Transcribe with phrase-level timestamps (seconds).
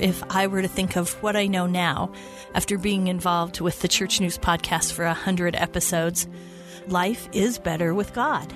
[0.00, 2.12] if I were to think of what I know now
[2.54, 6.28] after being involved with the Church News podcast for a hundred episodes.
[6.88, 8.52] Life is better with God.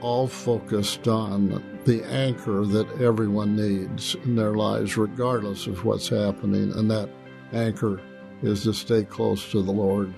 [0.00, 6.72] All focused on the anchor that everyone needs in their lives, regardless of what's happening,
[6.72, 7.08] and that
[7.52, 8.00] anchor
[8.42, 10.12] is to stay close to the Lord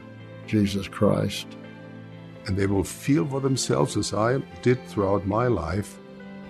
[0.46, 1.46] Jesus Christ.
[2.46, 5.98] And they will feel for themselves, as I did throughout my life,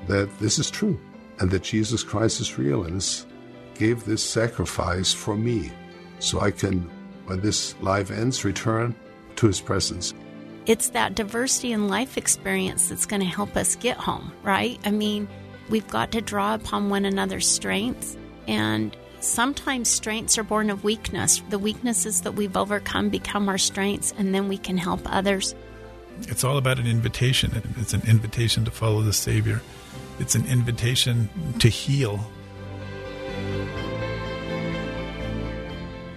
[0.06, 0.98] that this is true
[1.38, 3.26] and that Jesus Christ is real and is,
[3.78, 5.70] gave this sacrifice for me
[6.18, 6.90] so I can,
[7.26, 8.94] when this life ends, return
[9.36, 10.14] to his presence.
[10.66, 14.80] It's that diversity in life experience that's going to help us get home, right?
[14.84, 15.28] I mean,
[15.68, 18.16] we've got to draw upon one another's strengths
[18.48, 21.42] and sometimes strengths are born of weakness.
[21.50, 25.54] The weaknesses that we've overcome become our strengths, and then we can help others.
[26.22, 27.62] It's all about an invitation.
[27.76, 29.60] It's an invitation to follow the Savior,
[30.18, 32.20] it's an invitation to heal.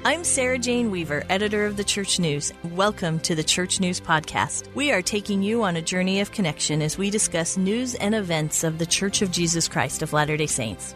[0.10, 2.52] I'm Sarah Jane Weaver, editor of the Church News.
[2.64, 4.68] Welcome to the Church News Podcast.
[4.74, 8.64] We are taking you on a journey of connection as we discuss news and events
[8.64, 10.96] of the Church of Jesus Christ of Latter day Saints.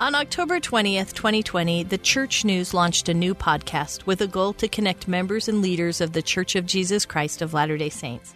[0.00, 4.66] On October 20th, 2020, the Church News launched a new podcast with a goal to
[4.66, 8.34] connect members and leaders of the Church of Jesus Christ of Latter day Saints.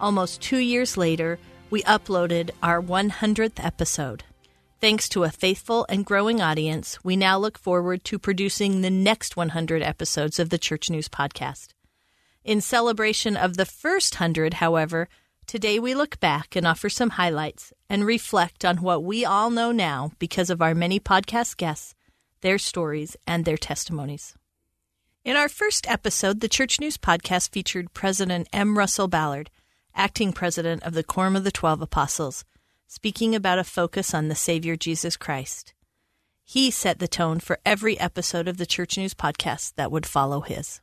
[0.00, 1.38] Almost two years later,
[1.70, 4.24] we uploaded our 100th episode.
[4.84, 9.34] Thanks to a faithful and growing audience, we now look forward to producing the next
[9.34, 11.68] 100 episodes of the Church News Podcast.
[12.44, 15.08] In celebration of the first 100, however,
[15.46, 19.72] Today we look back and offer some highlights and reflect on what we all know
[19.72, 21.94] now because of our many podcast guests,
[22.42, 24.34] their stories, and their testimonies.
[25.24, 28.76] In our first episode, the Church News podcast featured President M.
[28.76, 29.50] Russell Ballard,
[29.94, 32.44] acting president of the Quorum of the Twelve Apostles,
[32.86, 35.74] speaking about a focus on the Savior Jesus Christ.
[36.44, 40.42] He set the tone for every episode of the Church News podcast that would follow
[40.42, 40.80] his.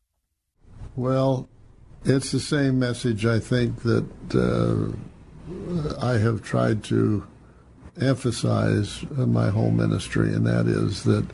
[0.95, 1.47] Well,
[2.03, 4.95] it's the same message, I think, that uh,
[6.03, 7.27] I have tried to
[7.99, 11.27] emphasize in my whole ministry, and that is that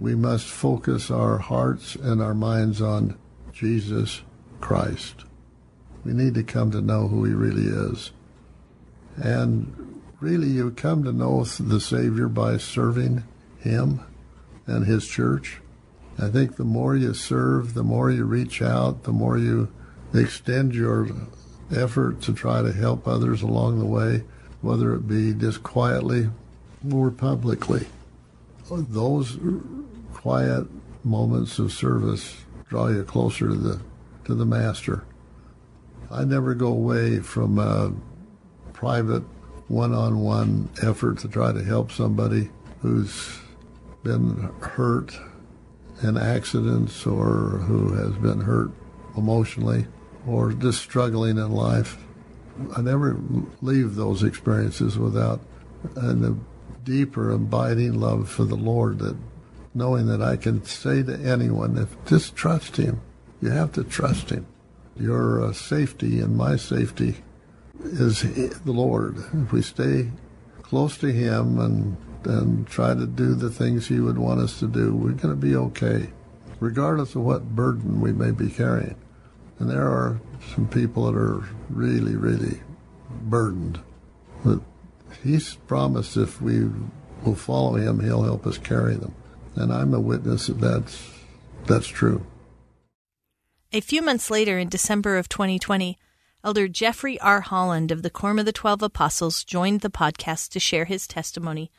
[0.00, 3.18] we must focus our hearts and our minds on
[3.52, 4.22] Jesus
[4.60, 5.24] Christ.
[6.04, 8.12] We need to come to know who He really is.
[9.16, 9.87] And
[10.20, 13.24] really, you come to know the Savior by serving
[13.60, 14.00] Him
[14.66, 15.60] and His church.
[16.18, 19.68] I think the more you serve, the more you reach out, the more you
[20.12, 21.08] extend your
[21.74, 24.24] effort to try to help others along the way,
[24.60, 26.30] whether it be just quietly
[26.92, 27.86] or publicly.
[28.70, 29.38] Those
[30.12, 30.66] quiet
[31.04, 32.36] moments of service
[32.68, 33.80] draw you closer to the
[34.24, 35.04] to the master.
[36.10, 37.92] I never go away from a
[38.74, 39.22] private
[39.68, 43.38] one-on-one effort to try to help somebody who's
[44.02, 45.18] been hurt
[46.02, 48.70] in accidents or who has been hurt
[49.16, 49.86] emotionally
[50.26, 51.98] or just struggling in life.
[52.76, 53.18] I never
[53.60, 55.40] leave those experiences without
[55.96, 56.34] a
[56.84, 59.16] deeper, abiding love for the Lord that
[59.74, 63.00] knowing that I can say to anyone, if just trust Him.
[63.40, 64.46] You have to trust Him.
[64.98, 67.16] Your uh, safety and my safety
[67.82, 68.22] is
[68.64, 69.18] the Lord.
[69.34, 70.10] If we stay
[70.62, 74.66] close to Him and and try to do the things He would want us to
[74.66, 76.10] do, we're going to be okay,
[76.60, 78.96] regardless of what burden we may be carrying.
[79.58, 80.20] And there are
[80.54, 82.60] some people that are really, really
[83.22, 83.80] burdened.
[84.44, 84.60] But
[85.22, 86.68] he's promised if we
[87.24, 89.14] will follow him, he'll help us carry them.
[89.56, 91.10] And I'm a witness that that's,
[91.66, 92.24] that's true.
[93.72, 95.98] A few months later, in December of 2020,
[96.48, 97.42] Elder Jeffrey R.
[97.42, 101.70] Holland of the Quorum of the Twelve Apostles joined the podcast to share his testimony,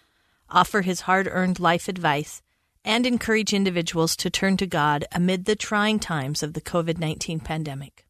[0.48, 2.44] offer his hard earned life advice,
[2.86, 7.40] and encourage individuals to turn to God amid the trying times of the COVID 19
[7.40, 8.06] pandemic.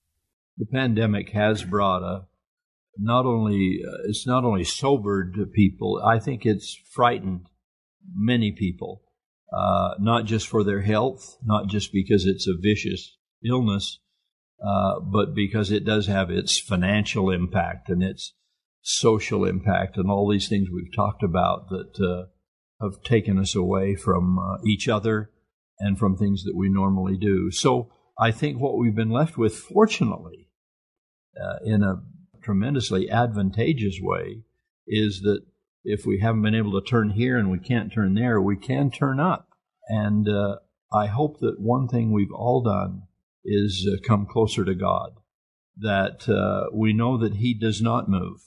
[0.57, 2.25] The pandemic has brought a
[2.97, 7.47] not only uh, it's not only sobered people, I think it's frightened
[8.13, 9.03] many people,
[9.57, 13.15] uh, not just for their health, not just because it's a vicious
[13.45, 13.99] illness,
[14.65, 18.33] uh, but because it does have its financial impact and its
[18.81, 22.25] social impact and all these things we've talked about that uh,
[22.83, 25.31] have taken us away from uh, each other
[25.79, 27.51] and from things that we normally do.
[27.51, 27.89] So
[28.19, 30.49] I think what we've been left with, fortunately,
[31.41, 32.01] uh, in a
[32.41, 34.43] tremendously advantageous way,
[34.87, 35.41] is that
[35.85, 38.91] if we haven't been able to turn here and we can't turn there, we can
[38.91, 39.47] turn up.
[39.87, 40.57] And uh,
[40.91, 43.03] I hope that one thing we've all done
[43.43, 45.11] is uh, come closer to God,
[45.77, 48.41] that uh, we know that He does not move.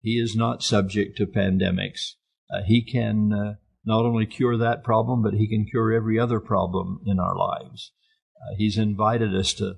[0.00, 2.14] He is not subject to pandemics.
[2.52, 3.54] Uh, he can uh,
[3.84, 7.92] not only cure that problem, but He can cure every other problem in our lives.
[8.36, 9.76] Uh, he's invited us to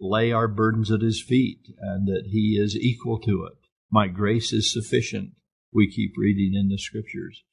[0.00, 3.58] lay our burdens at His feet and that He is equal to it.
[3.90, 5.32] My grace is sufficient,
[5.72, 7.44] we keep reading in the scriptures.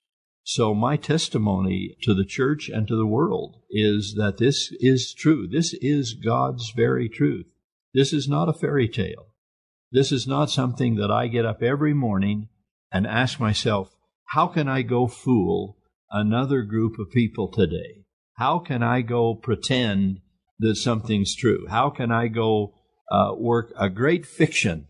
[0.43, 5.47] So my testimony to the church and to the world is that this is true.
[5.47, 7.45] This is God's very truth.
[7.93, 9.27] This is not a fairy tale.
[9.91, 12.49] This is not something that I get up every morning
[12.91, 13.95] and ask myself,
[14.29, 15.77] how can I go fool
[16.09, 18.05] another group of people today?
[18.35, 20.21] How can I go pretend
[20.59, 21.67] that something's true?
[21.69, 22.73] How can I go
[23.11, 24.88] uh, work a great fiction,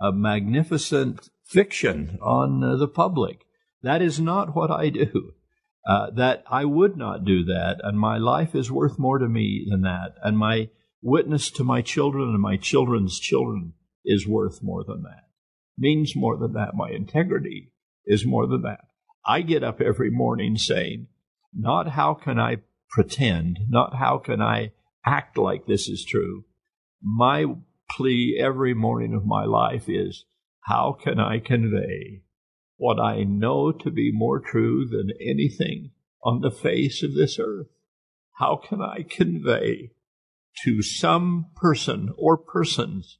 [0.00, 3.46] a magnificent fiction on uh, the public?
[3.82, 5.32] That is not what I do.
[5.84, 9.66] Uh, that I would not do that, and my life is worth more to me
[9.68, 10.68] than that, and my
[11.02, 13.72] witness to my children and my children's children
[14.04, 15.24] is worth more than that,
[15.76, 16.76] means more than that.
[16.76, 17.72] My integrity
[18.06, 18.84] is more than that.
[19.26, 21.08] I get up every morning saying,
[21.52, 22.58] not how can I
[22.88, 24.70] pretend, not how can I
[25.04, 26.44] act like this is true.
[27.02, 27.44] My
[27.90, 30.26] plea every morning of my life is,
[30.66, 32.22] how can I convey
[32.82, 35.92] what I know to be more true than anything
[36.24, 37.68] on the face of this earth?
[38.38, 39.92] How can I convey
[40.64, 43.18] to some person or persons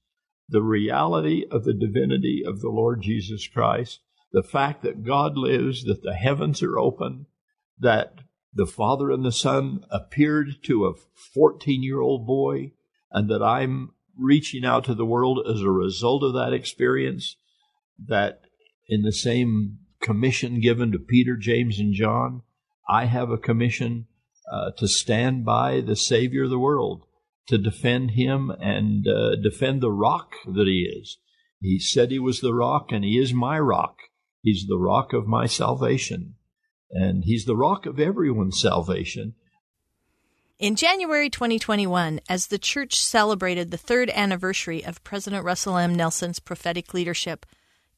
[0.48, 4.00] the reality of the divinity of the Lord Jesus Christ,
[4.32, 7.26] the fact that God lives, that the heavens are open,
[7.78, 8.14] that
[8.52, 10.94] the Father and the Son appeared to a
[11.34, 12.72] 14 year old boy,
[13.12, 17.36] and that I'm reaching out to the world as a result of that experience,
[18.08, 18.42] that
[18.88, 22.42] in the same commission given to Peter, James, and John,
[22.88, 24.06] I have a commission
[24.50, 27.04] uh, to stand by the Savior of the world,
[27.48, 31.18] to defend him and uh, defend the rock that he is.
[31.60, 33.96] He said he was the rock, and he is my rock.
[34.42, 36.34] He's the rock of my salvation,
[36.90, 39.34] and he's the rock of everyone's salvation.
[40.58, 45.94] In January 2021, as the church celebrated the third anniversary of President Russell M.
[45.94, 47.46] Nelson's prophetic leadership,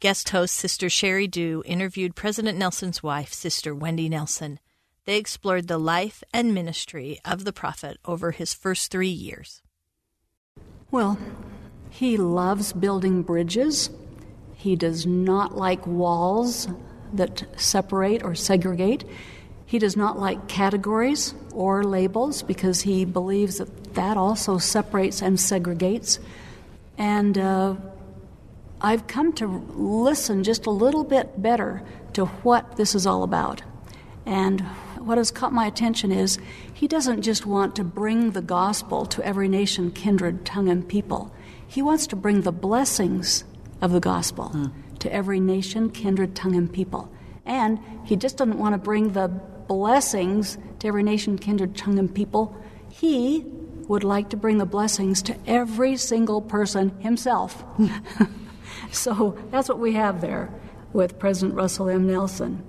[0.04, 4.60] Guest host Sister Sheri Dew interviewed President Nelson's wife, Sister Wendy Nelson.
[5.06, 9.62] They explored the life and ministry of the prophet over his first three years.
[10.90, 11.18] Well,
[11.88, 13.88] he loves building bridges.
[14.54, 16.68] He does not like walls
[17.14, 19.04] that separate or segregate.
[19.64, 25.38] He does not like categories or labels because he believes that that also separates and
[25.38, 26.18] segregates.
[26.98, 27.76] And uh,
[28.84, 31.82] I've come to listen just a little bit better
[32.12, 33.62] to what this is all about.
[34.26, 34.60] And
[34.98, 36.38] what has caught my attention is
[36.74, 41.34] he doesn't just want to bring the gospel to every nation, kindred, tongue, and people.
[41.66, 43.44] He wants to bring the blessings
[43.80, 44.98] of the gospel mm.
[44.98, 47.10] to every nation, kindred, tongue, and people.
[47.46, 52.14] And he just doesn't want to bring the blessings to every nation, kindred, tongue, and
[52.14, 52.54] people.
[52.90, 53.46] He
[53.88, 57.64] would like to bring the blessings to every single person himself.
[58.94, 60.50] So that's what we have there
[60.92, 62.06] with President Russell M.
[62.06, 62.64] Nelson.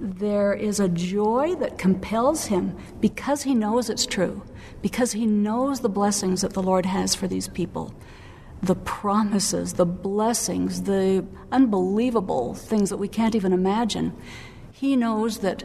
[0.00, 4.42] There is a joy that compels him because he knows it's true,
[4.80, 7.92] because he knows the blessings that the Lord has for these people,
[8.62, 14.16] the promises, the blessings, the unbelievable things that we can't even imagine.
[14.72, 15.64] He knows that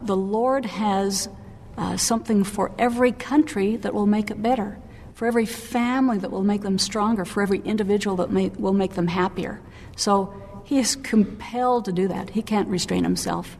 [0.00, 1.28] the Lord has
[1.76, 4.78] uh, something for every country that will make it better
[5.18, 8.92] for every family that will make them stronger, for every individual that may, will make
[8.92, 9.60] them happier.
[9.96, 10.32] So
[10.64, 12.30] he is compelled to do that.
[12.30, 13.58] He can't restrain himself.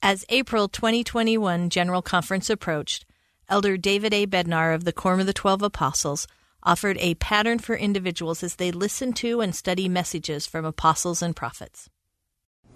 [0.00, 3.04] As April 2021 General Conference approached,
[3.48, 4.28] Elder David A.
[4.28, 6.28] Bednar of the Quorum of the Twelve Apostles
[6.62, 11.34] offered a pattern for individuals as they listen to and study messages from apostles and
[11.34, 11.90] prophets.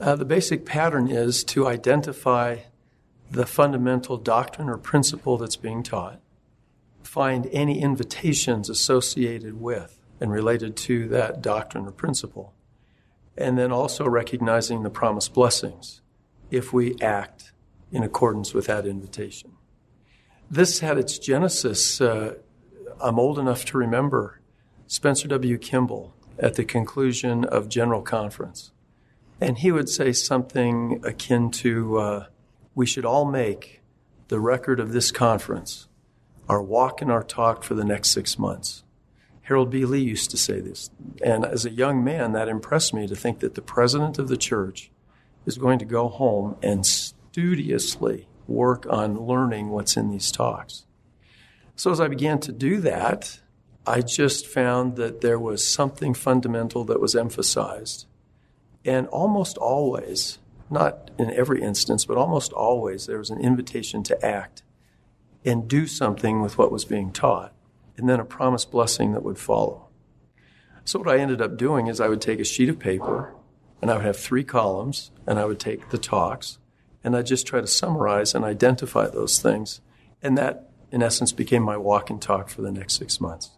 [0.01, 2.57] Uh, the basic pattern is to identify
[3.31, 6.21] the fundamental doctrine or principle that's being taught
[7.09, 12.53] find any invitations associated with and related to that doctrine or principle.
[13.35, 16.03] And then also recognizing the promised blessings
[16.51, 17.53] if we act
[17.91, 19.53] in accordance with that invitation.
[20.51, 22.35] This had its genesis, uh,
[23.01, 24.41] I'm old enough to remember
[24.87, 25.57] Spencer W.
[25.57, 28.71] Kimball at the conclusion of General Conference.
[29.41, 32.27] And he would say something akin to uh,
[32.75, 33.81] We should all make
[34.29, 35.89] the record of this conference
[36.49, 38.83] our walk and our talk for the next six months.
[39.43, 39.85] Harold B.
[39.85, 40.91] Lee used to say this.
[41.23, 44.37] And as a young man, that impressed me to think that the president of the
[44.37, 44.91] church
[45.47, 50.85] is going to go home and studiously work on learning what's in these talks.
[51.77, 53.41] So as I began to do that,
[53.87, 58.07] I just found that there was something fundamental that was emphasized.
[58.85, 60.39] And almost always,
[60.71, 64.63] not in every instance, but almost always, there was an invitation to act
[65.45, 67.53] and do something with what was being taught,
[67.97, 69.89] and then a promised blessing that would follow.
[70.85, 73.35] So, what I ended up doing is I would take a sheet of paper
[73.81, 76.59] and I would have three columns, and I would take the talks,
[77.05, 79.81] and I'd just try to summarize and identify those things.
[80.21, 83.57] And that, in essence, became my walk and talk for the next six months.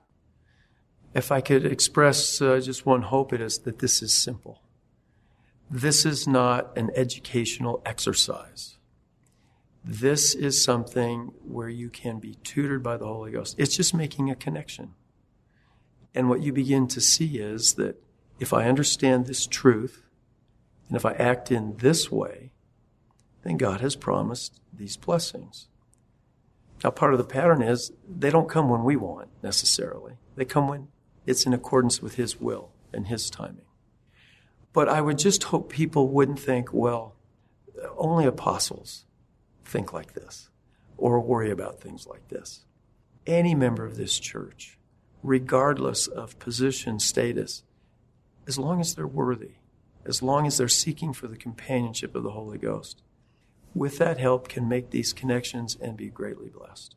[1.15, 4.63] If I could express uh, just one hope, it is that this is simple.
[5.71, 8.77] This is not an educational exercise.
[9.85, 13.55] This is something where you can be tutored by the Holy Ghost.
[13.59, 14.95] It's just making a connection.
[16.15, 18.03] And what you begin to see is that
[18.39, 20.03] if I understand this truth,
[20.89, 22.51] and if I act in this way,
[23.43, 25.69] then God has promised these blessings.
[26.83, 30.69] Now, part of the pattern is they don't come when we want necessarily, they come
[30.69, 30.89] when
[31.27, 33.67] it's in accordance with His will and His timing.
[34.73, 37.15] But I would just hope people wouldn't think, well,
[37.97, 39.05] only apostles
[39.71, 40.51] think like this
[40.97, 42.65] or worry about things like this.
[43.27, 44.79] Any member of this church,
[45.23, 47.63] regardless of position, status,
[48.47, 49.53] as long as they're worthy,
[50.05, 53.03] as long as they're seeking for the companionship of the Holy Ghost,
[53.75, 56.97] with that help can make these connections and be greatly blessed.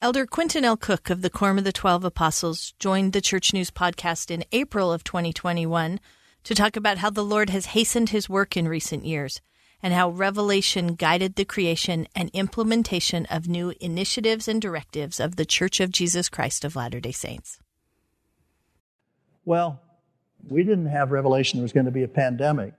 [0.00, 0.76] Elder Quentin L.
[0.76, 4.92] Cook of the Quorum of the Twelve Apostles joined the Church News podcast in April
[4.92, 5.98] of 2021
[6.44, 9.40] to talk about how the Lord has hastened his work in recent years
[9.84, 15.44] and how revelation guided the creation and implementation of new initiatives and directives of the
[15.44, 17.60] Church of Jesus Christ of Latter day Saints.
[19.44, 19.82] Well,
[20.48, 22.72] we didn't have revelation there was going to be a pandemic.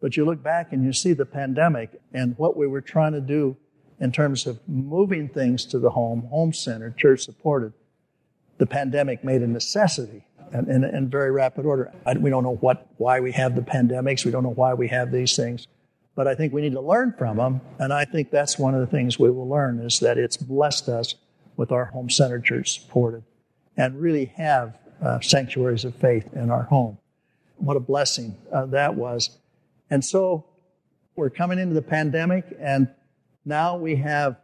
[0.00, 3.20] But you look back and you see the pandemic and what we were trying to
[3.20, 3.58] do
[4.00, 7.74] in terms of moving things to the home, home centered, church supported.
[8.56, 11.92] The pandemic made a necessity in, in very rapid order.
[12.06, 14.24] I, we don't know what, why we have the pandemics.
[14.24, 15.66] We don't know why we have these things.
[16.16, 17.60] But I think we need to learn from them.
[17.78, 20.88] And I think that's one of the things we will learn is that it's blessed
[20.88, 21.14] us
[21.56, 23.22] with our home centered church supported
[23.76, 26.98] and really have uh, sanctuaries of faith in our home.
[27.58, 29.38] What a blessing uh, that was.
[29.90, 30.46] And so
[31.14, 32.88] we're coming into the pandemic, and
[33.44, 34.36] now we have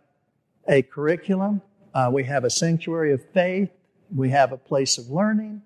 [0.68, 1.62] a curriculum,
[1.94, 3.70] uh, we have a sanctuary of faith,
[4.14, 5.62] we have a place of learning,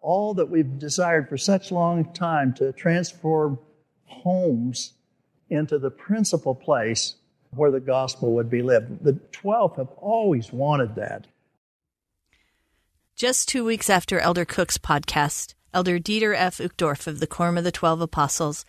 [0.00, 3.58] all that we've desired for such a long time to transform
[4.04, 4.94] homes
[5.50, 7.14] into the principal place
[7.50, 9.04] where the gospel would be lived.
[9.04, 11.26] The 12 have always wanted that.
[13.16, 16.58] Just two weeks after Elder Cook's podcast, Elder Dieter F.
[16.58, 18.64] Uchtdorf of the Quorum of the Twelve Apostles,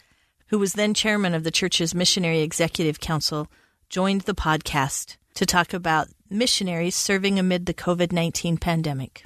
[0.47, 3.47] who was then chairman of the church's Missionary Executive Council,
[3.89, 9.23] joined the podcast to talk about missionaries serving amid the COVID 19 pandemic.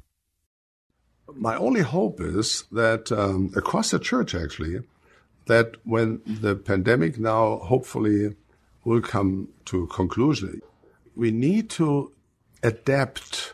[1.33, 4.81] My only hope is that um, across the church, actually,
[5.45, 8.35] that when the pandemic now hopefully
[8.83, 10.61] will come to conclusion,
[11.15, 12.11] we need to
[12.61, 13.53] adapt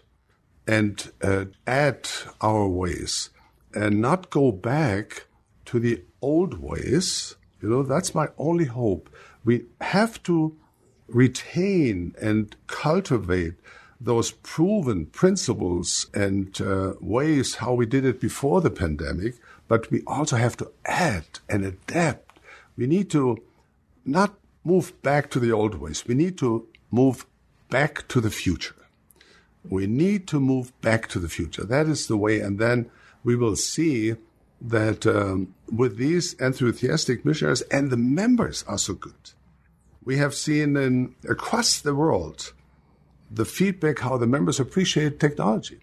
[0.68, 2.08] and uh, add
[2.42, 3.30] our ways
[3.74, 5.26] and not go back
[5.66, 7.36] to the old ways.
[7.62, 9.10] You know, that's my only hope.
[9.44, 10.56] We have to
[11.08, 13.56] retain and cultivate
[14.00, 19.36] those proven principles and uh, ways how we did it before the pandemic,
[19.70, 22.40] but we also have to add and adapt.
[22.76, 23.38] We need to
[24.04, 24.34] not
[24.66, 26.04] move back to the old ways.
[26.06, 27.26] We need to move
[27.70, 28.76] back to the future.
[29.64, 31.64] We need to move back to the future.
[31.64, 32.40] That is the way.
[32.42, 32.90] And then
[33.24, 34.16] we will see
[34.60, 39.32] that um, with these enthusiastic missionaries and the members are so good.
[40.04, 42.54] We have seen in, across the world
[43.30, 45.80] the feedback how the members appreciate technology.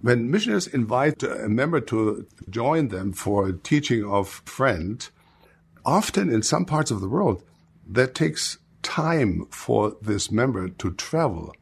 [0.00, 5.06] When missionaries invite a member to join them for teaching of friend,
[5.84, 7.42] often in some parts of the world,
[7.86, 11.54] that takes time for this member to travel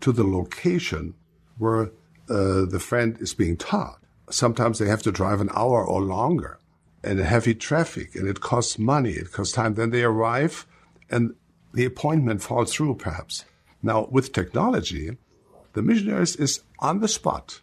[0.00, 1.14] to the location
[1.58, 1.90] where
[2.28, 6.58] uh, the friend is being taught sometimes they have to drive an hour or longer
[7.02, 9.74] and heavy traffic and it costs money, it costs time.
[9.74, 10.66] Then they arrive
[11.10, 11.34] and
[11.72, 13.44] the appointment falls through perhaps.
[13.82, 15.16] Now with technology,
[15.74, 17.60] the missionaries is on the spot,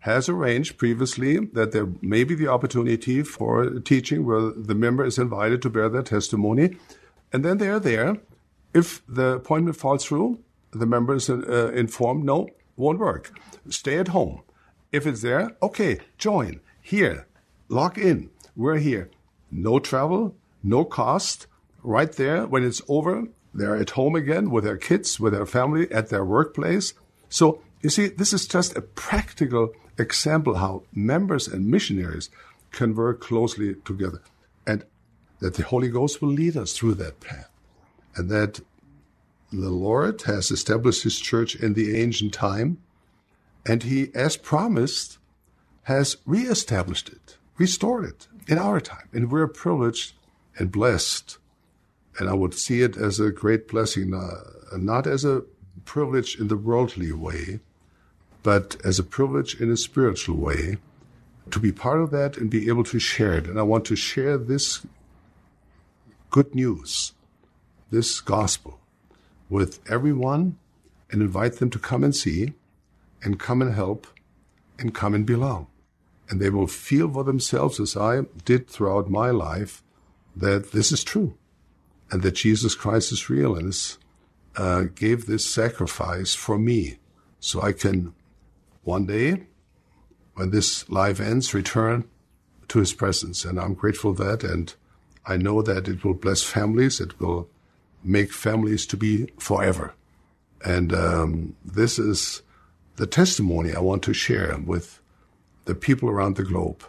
[0.00, 5.18] has arranged previously that there may be the opportunity for teaching where the member is
[5.18, 6.76] invited to bear their testimony.
[7.32, 8.18] And then they are there.
[8.72, 10.38] If the appointment falls through,
[10.70, 13.36] the member is uh, informed, no, won't work.
[13.68, 14.42] Stay at home.
[14.92, 16.60] If it's there, okay, join.
[16.80, 17.26] Here,
[17.68, 18.30] log in.
[18.56, 19.10] We're here.
[19.50, 21.46] No travel, no cost.
[21.82, 23.24] Right there, when it's over,
[23.54, 26.94] they're at home again with their kids, with their family, at their workplace.
[27.28, 32.30] So, you see, this is just a practical example how members and missionaries
[32.70, 34.22] can work closely together.
[34.66, 34.84] And
[35.40, 37.50] that the Holy Ghost will lead us through that path,
[38.16, 38.60] and that
[39.52, 42.78] the Lord has established his church in the ancient time,
[43.64, 45.18] and he, as promised,
[45.84, 49.08] has reestablished it, restored it in our time.
[49.12, 50.14] And we're privileged
[50.58, 51.38] and blessed.
[52.18, 55.44] And I would see it as a great blessing, uh, not as a
[55.84, 57.60] privilege in the worldly way,
[58.42, 60.78] but as a privilege in a spiritual way
[61.50, 63.46] to be part of that and be able to share it.
[63.46, 64.86] And I want to share this
[66.30, 67.12] good news,
[67.90, 68.78] this gospel,
[69.48, 70.58] with everyone
[71.10, 72.52] and invite them to come and see
[73.22, 74.06] and come and help
[74.78, 75.66] and come and belong.
[76.28, 79.82] And they will feel for themselves, as I did throughout my life,
[80.36, 81.34] that this is true
[82.10, 83.98] and that Jesus Christ is real and is,
[84.56, 86.98] uh, gave this sacrifice for me
[87.40, 88.14] so I can
[88.88, 89.46] one day,
[90.34, 92.04] when this life ends, return
[92.68, 93.44] to his presence.
[93.44, 94.74] And I'm grateful for that, and
[95.26, 96.98] I know that it will bless families.
[96.98, 97.48] It will
[98.02, 99.94] make families to be forever.
[100.64, 102.42] And um, this is
[102.96, 105.00] the testimony I want to share with
[105.66, 106.82] the people around the globe.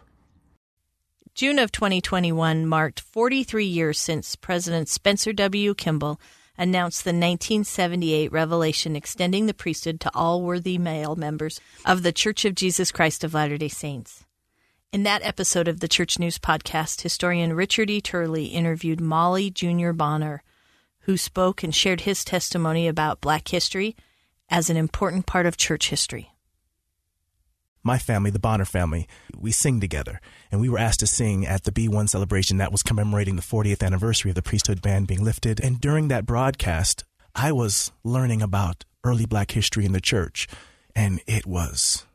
[1.35, 5.73] June of 2021 marked 43 years since President Spencer W.
[5.73, 6.19] Kimball
[6.59, 12.43] announced the 1978 revelation extending the priesthood to all worthy male members of the Church
[12.43, 14.25] of Jesus Christ of Latter day Saints.
[14.91, 18.01] In that episode of the Church News podcast, historian Richard E.
[18.01, 19.93] Turley interviewed Mauli Jr.
[19.93, 20.43] Bonner,
[21.01, 23.95] who spoke and shared his testimony about black history
[24.49, 26.28] as an important part of church history.
[27.83, 29.07] My family, the Bonner family,
[29.37, 30.19] we sing together,
[30.51, 33.41] and we were asked to sing at the Be One celebration that was commemorating the
[33.41, 35.59] 40th anniversary of the priesthood ban being lifted.
[35.59, 40.47] And during that broadcast, I was learning about early black history in the church,
[40.95, 42.05] and it was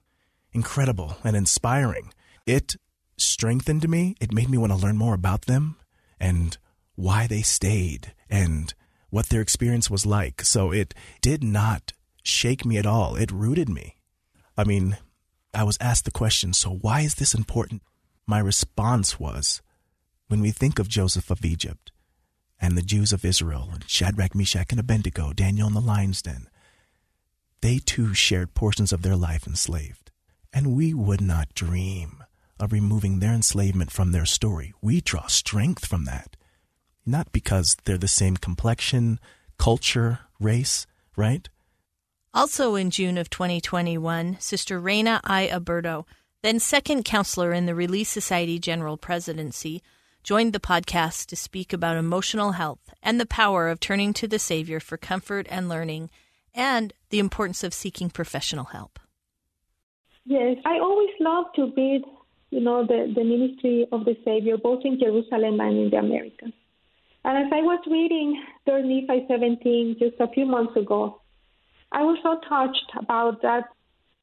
[0.52, 2.12] incredible and inspiring.
[2.46, 2.76] It
[3.16, 4.16] strengthened me.
[4.20, 5.76] It made me want to learn more about them
[6.20, 6.56] and
[6.94, 8.74] why they stayed and
[9.10, 10.42] what their experience was like.
[10.42, 13.16] So it did not shake me at all.
[13.16, 13.96] It rooted me.
[14.56, 14.98] I mean,
[15.54, 17.82] I was asked the question, so why is this important?
[18.26, 19.62] My response was,
[20.28, 21.92] when we think of Joseph of Egypt
[22.60, 26.48] and the Jews of Israel, and Shadrach, Meshach, and Abednego, Daniel in the lion's den,
[27.60, 30.10] they too shared portions of their life enslaved.
[30.52, 32.24] And we would not dream
[32.60, 34.72] of removing their enslavement from their story.
[34.80, 36.36] We draw strength from that
[37.06, 39.20] not because they're the same complexion,
[39.58, 40.86] culture, race,
[41.16, 41.48] right?
[42.36, 45.46] Also in June of 2021, Sister Reina I.
[45.46, 46.04] Aburto,
[46.42, 49.84] then second counselor in the Relief Society General Presidency,
[50.24, 54.40] joined the podcast to speak about emotional health and the power of turning to the
[54.40, 56.10] Savior for comfort and learning,
[56.52, 58.98] and the importance of seeking professional help.
[60.24, 62.02] Yes, I always love to read,
[62.50, 66.52] you know, the, the ministry of the Savior, both in Jerusalem and in the Americas.
[67.24, 71.20] And as I was reading 3 Nephi 17 just a few months ago,
[71.94, 73.68] I was so touched about that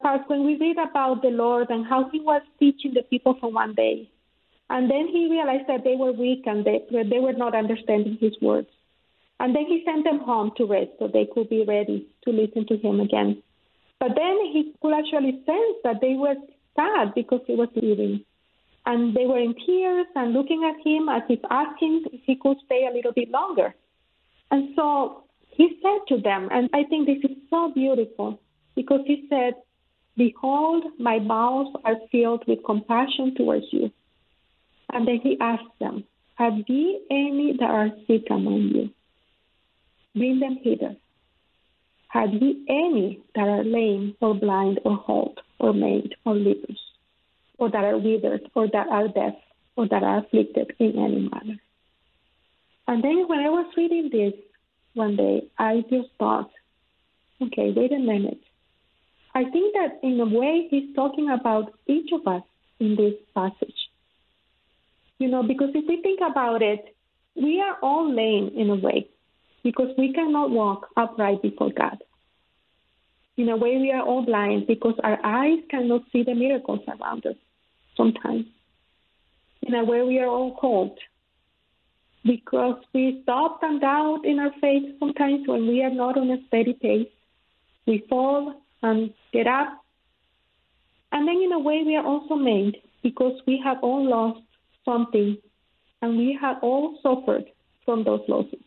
[0.02, 3.50] part when we read about the Lord and how he was teaching the people for
[3.50, 4.10] one day.
[4.68, 8.34] And then he realized that they were weak and they, they were not understanding his
[8.42, 8.68] words.
[9.40, 12.66] And then he sent them home to rest so they could be ready to listen
[12.66, 13.42] to him again.
[13.98, 16.34] But then he could actually sense that they were
[16.76, 18.22] sad because he was leaving
[18.84, 22.58] and they were in tears and looking at him as if asking if he could
[22.66, 23.74] stay a little bit longer.
[24.50, 25.21] And so
[25.52, 28.40] he said to them, and I think this is so beautiful
[28.74, 29.54] because he said,
[30.16, 33.90] Behold, my bowels are filled with compassion towards you.
[34.92, 38.90] And then he asked them, Have ye any that are sick among you?
[40.14, 40.96] Bring them hither.
[42.08, 46.78] Have ye any that are lame or blind or halt or maimed or lepers?
[47.62, 49.34] or that are withered, or that are deaf,
[49.76, 51.60] or that are afflicted in any manner.
[52.88, 54.34] And then when I was reading this
[54.94, 56.50] one day, I just thought,
[57.40, 58.40] okay, wait a minute.
[59.34, 62.42] I think that in a way he's talking about each of us
[62.78, 63.74] in this passage.
[65.18, 66.94] You know, because if we think about it,
[67.34, 69.08] we are all lame in a way
[69.62, 71.98] because we cannot walk upright before God.
[73.36, 77.24] In a way, we are all blind because our eyes cannot see the miracles around
[77.24, 77.36] us
[77.96, 78.44] sometimes.
[79.62, 80.98] In a way, we are all cold
[82.24, 86.38] because we stop and doubt in our faith sometimes when we are not on a
[86.48, 87.08] steady pace.
[87.86, 89.84] We fall and get up.
[91.10, 94.40] And then, in a way, we are also made because we have all lost
[94.84, 95.36] something
[96.00, 97.44] and we have all suffered
[97.84, 98.60] from those losses.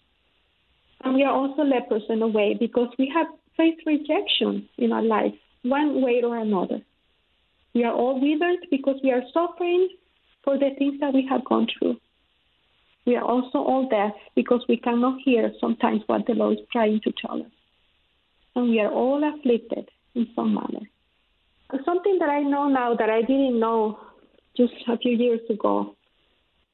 [1.04, 5.02] And we are also lepers in a way because we have faced rejection in our
[5.02, 6.82] life, one way or another.
[7.74, 9.90] We are all withered because we are suffering
[10.44, 11.98] for the things that we have gone through.
[13.06, 17.02] We are also all deaf because we cannot hear sometimes what the Lord is trying
[17.02, 17.52] to tell us.
[18.56, 20.88] And we are all afflicted in some manner.
[21.84, 24.00] Something that I know now that I didn't know
[24.56, 25.96] just a few years ago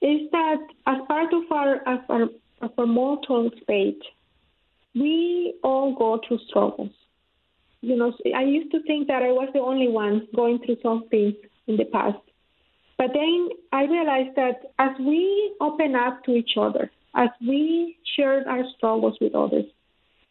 [0.02, 2.24] is that as part of our, of our,
[2.62, 4.02] of our mortal state,
[4.96, 6.92] we all go through struggles.
[7.82, 11.36] You know, I used to think that I was the only one going through something
[11.68, 12.18] in the past.
[13.02, 18.48] But then I realized that as we open up to each other, as we share
[18.48, 19.66] our struggles with others,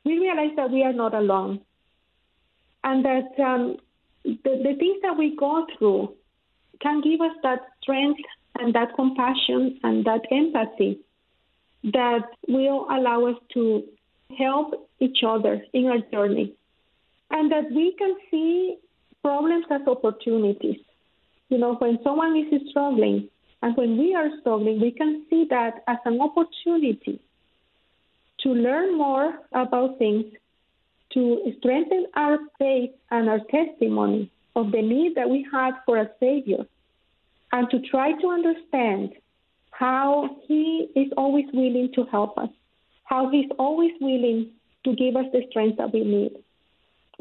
[0.04, 1.62] we realize that we are not alone.
[2.84, 3.78] And that um,
[4.22, 6.14] the, the things that we go through
[6.80, 8.20] can give us that strength
[8.60, 11.00] and that compassion and that empathy
[11.82, 13.82] that will allow us to
[14.38, 16.54] help each other in our journey.
[17.32, 18.76] And that we can see
[19.24, 20.78] problems as opportunities.
[21.50, 23.28] You know, when someone is struggling
[23.60, 27.20] and when we are struggling, we can see that as an opportunity
[28.40, 30.24] to learn more about things,
[31.12, 36.08] to strengthen our faith and our testimony of the need that we have for a
[36.20, 36.64] Savior,
[37.52, 39.12] and to try to understand
[39.72, 42.48] how He is always willing to help us,
[43.04, 44.50] how He's always willing
[44.84, 46.32] to give us the strength that we need.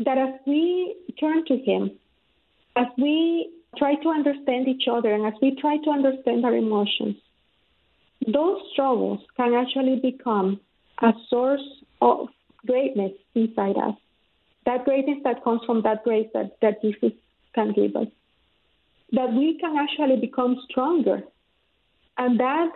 [0.06, 1.92] That as we turn to Him,
[2.76, 7.16] as we try to understand each other, and as we try to understand our emotions,
[8.26, 10.60] those struggles can actually become
[11.02, 11.62] a source
[12.02, 12.28] of
[12.66, 13.96] greatness inside us.
[14.66, 17.14] That greatness that comes from that grace that, that Jesus
[17.56, 18.08] can give us.
[19.14, 21.24] That we can actually become stronger.
[22.18, 22.72] And that,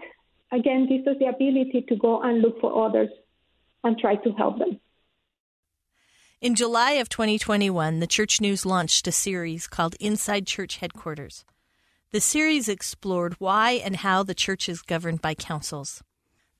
[0.52, 3.10] again, gives us the ability to go and look for others
[3.84, 4.80] and try to help them.
[6.44, 11.46] In July of 2021, the Church News launched a series called Inside Church Headquarters.
[12.12, 16.04] The series explored why and how the church is governed by councils.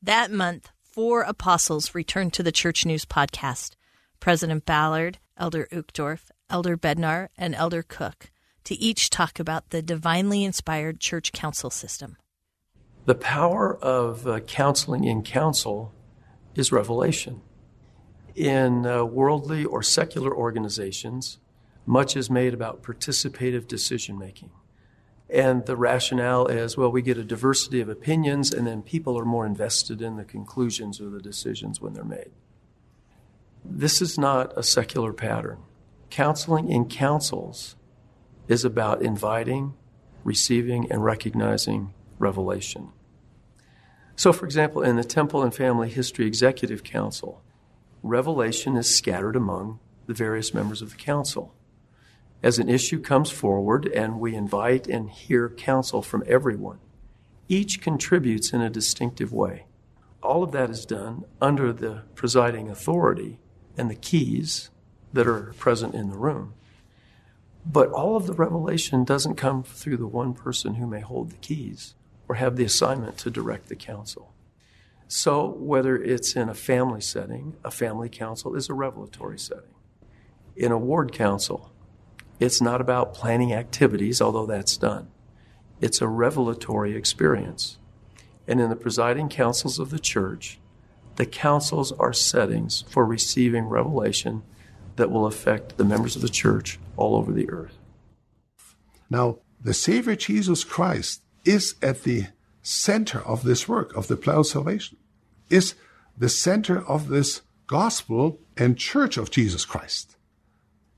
[0.02, 3.72] That month, four apostles returned to the Church News podcast
[4.22, 8.32] President Ballard, Elder Uchtdorf, Elder Bednar, and Elder Cook
[8.64, 12.16] to each talk about the divinely inspired church council system.
[13.04, 15.94] The power of uh, counseling in council
[16.56, 17.42] is revelation.
[18.36, 21.38] In uh, worldly or secular organizations,
[21.86, 24.50] much is made about participative decision making.
[25.30, 29.26] And the rationale is well, we get a diversity of opinions, and then people are
[29.26, 32.32] more invested in the conclusions or the decisions when they're made.
[33.66, 35.60] This is not a secular pattern.
[36.10, 37.76] Counseling in councils
[38.48, 39.74] is about inviting,
[40.24, 42.90] receiving, and recognizing revelation.
[44.16, 47.42] So, for example, in the Temple and Family History Executive Council,
[48.04, 51.56] revelation is scattered among the various members of the council
[52.44, 56.80] as an issue comes forward and we invite and hear counsel from everyone,
[57.48, 59.66] each contributes in a distinctive way.
[60.22, 63.40] All of that is done under the presiding authority
[63.78, 64.70] and the keys
[65.14, 66.54] that are present in the room.
[67.66, 71.38] But all of the revelation doesn't come through the one person who may hold the
[71.38, 71.96] keys
[72.28, 74.34] or have the assignment to direct the council.
[75.16, 79.76] So, whether it's in a family setting, a family council is a revelatory setting.
[80.56, 81.72] In a ward council,
[82.40, 85.10] it's not about planning activities, although that's done.
[85.80, 87.78] It's a revelatory experience.
[88.48, 90.60] And in the presiding councils of the church,
[91.18, 94.42] the councils are settings for receiving revelation
[94.96, 97.78] that will affect the members of the church all over the earth.
[99.12, 102.26] Now, the Savior Jesus Christ is at the
[102.64, 104.98] center of this work, of the plan of salvation,
[105.54, 105.76] is
[106.18, 110.18] the center of this gospel and church of Jesus Christ.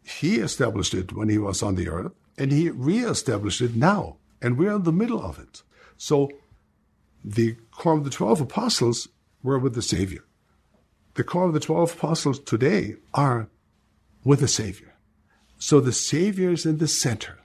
[0.02, 4.58] He established it when he was on the earth, and he reestablished it now, and
[4.58, 5.62] we're in the middle of it.
[5.98, 6.32] So
[7.24, 9.10] the core of the 12 apostles
[9.44, 10.24] were with the Savior.
[11.16, 13.50] The core of the 12 apostles today are
[14.24, 14.94] with the Savior.
[15.58, 17.40] So the Savior is in the center.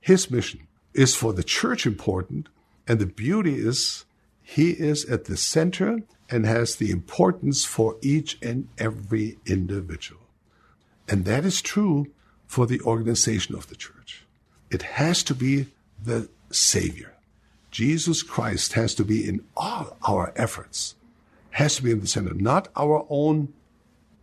[0.00, 2.48] His mission is for the church important,
[2.86, 4.05] and the beauty is
[4.48, 5.98] he is at the center
[6.30, 10.22] and has the importance for each and every individual.
[11.08, 12.06] And that is true
[12.46, 14.24] for the organization of the church.
[14.70, 15.66] It has to be
[16.00, 17.12] the Savior.
[17.72, 20.94] Jesus Christ has to be in all our efforts,
[21.50, 23.52] has to be in the center, not our own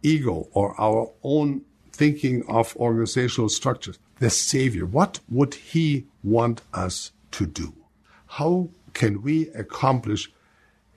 [0.04, 4.00] ego or our own thinking of organizational structures.
[4.20, 7.74] The Savior, what would He want us to do?
[8.26, 10.32] How can we accomplish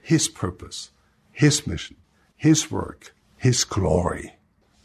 [0.01, 0.91] His purpose,
[1.31, 1.97] His mission,
[2.35, 4.35] His work, His glory?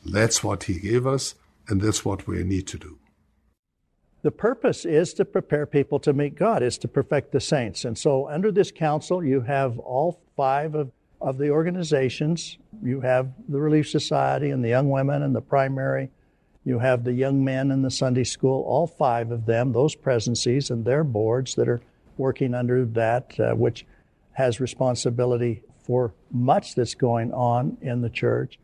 [0.05, 1.35] That's what He gave us,
[1.69, 2.99] and that's what we need to do.
[4.23, 7.85] The purpose is to prepare people to meet God, is to perfect the saints.
[7.85, 12.57] And so, under this council, you have all five of, of the organizations.
[12.85, 16.09] You have the Relief Society and the Young Women and the Primary.
[16.65, 20.71] You have the Young Men and the Sunday School, all five of them, those presidencies
[20.71, 21.81] and their boards that are
[22.23, 23.85] working under that, uh, which
[24.33, 28.59] has responsibility for much that's going on in the church.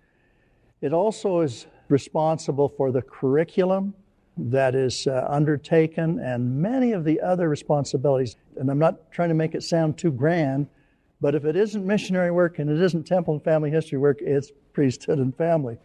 [0.81, 3.95] It also is responsible for the curriculum
[4.37, 8.37] that is uh, undertaken and many of the other responsibilities.
[8.57, 10.69] And I'm not trying to make it sound too grand,
[11.21, 14.53] but if it isn't missionary work and it isn't temple and family history work, it's
[14.73, 15.77] priesthood and family.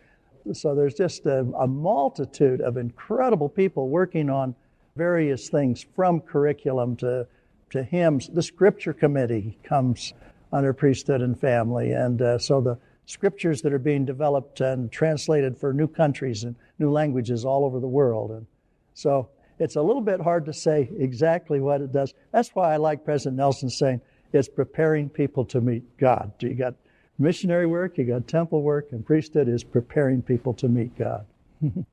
[0.52, 4.56] So there's just a, a multitude of incredible people working on
[4.96, 7.26] various things from curriculum to,
[7.74, 8.30] to hymns.
[8.30, 10.14] The scripture committee comes
[10.52, 11.92] under priesthood and family.
[11.92, 16.56] And uh, so the scriptures that are being developed and translated for new countries and
[16.80, 18.32] new languages all over the world.
[18.32, 18.46] And
[18.94, 22.14] so it's a little bit hard to say exactly what it does.
[22.32, 26.32] That's why I like President Nelson saying it's preparing people to meet God.
[26.40, 26.76] You got
[27.20, 31.26] missionary work, you got temple work, and priesthood is preparing people to meet God.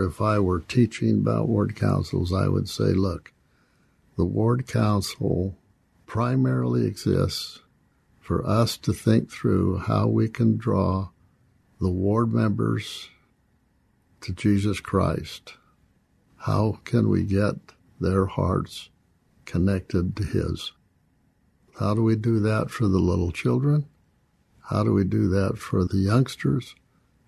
[0.00, 3.32] if I were teaching about ward councils, I would say, look,
[4.20, 5.56] the ward council
[6.04, 7.60] primarily exists
[8.20, 11.08] for us to think through how we can draw
[11.80, 13.08] the ward members
[14.20, 15.54] to Jesus Christ.
[16.36, 17.54] How can we get
[17.98, 18.90] their hearts
[19.46, 20.72] connected to His?
[21.78, 23.86] How do we do that for the little children?
[24.64, 26.74] How do we do that for the youngsters?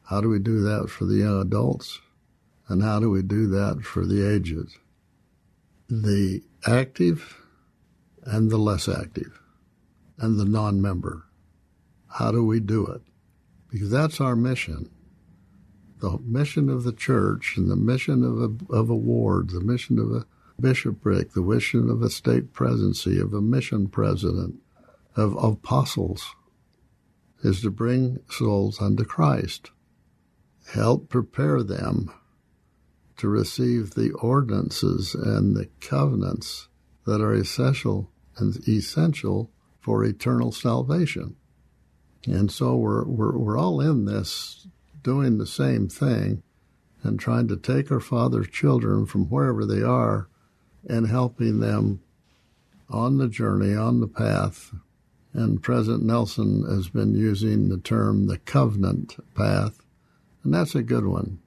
[0.02, 2.00] How do we do that for the young adults?
[2.68, 4.76] And how do we do that for the aged?
[5.88, 7.38] The active
[8.24, 9.40] and the less active
[10.18, 11.24] and the non member.
[12.08, 13.02] How do we do it?
[13.70, 14.90] Because that's our mission.
[16.00, 19.98] The mission of the church and the mission of a, of a ward, the mission
[19.98, 20.26] of a
[20.60, 24.56] bishopric, the mission of a stake presidency, of a mission president,
[25.16, 26.34] of, of apostles,
[27.42, 29.70] is to bring souls unto Christ.
[30.72, 32.12] Help prepare them
[33.22, 36.66] to receive the ordinances and the covenants
[37.06, 41.36] that are essential and essential for eternal salvation.
[42.26, 44.66] And so we're, we're, we're all in this
[45.04, 46.42] doing the same thing
[47.04, 50.26] and trying to take our Father's children from wherever they are
[50.88, 52.00] and helping them
[52.90, 54.74] on the journey, on the path.
[55.32, 59.80] And President Nelson has been using the term the covenant path,
[60.42, 61.38] and that's a good one,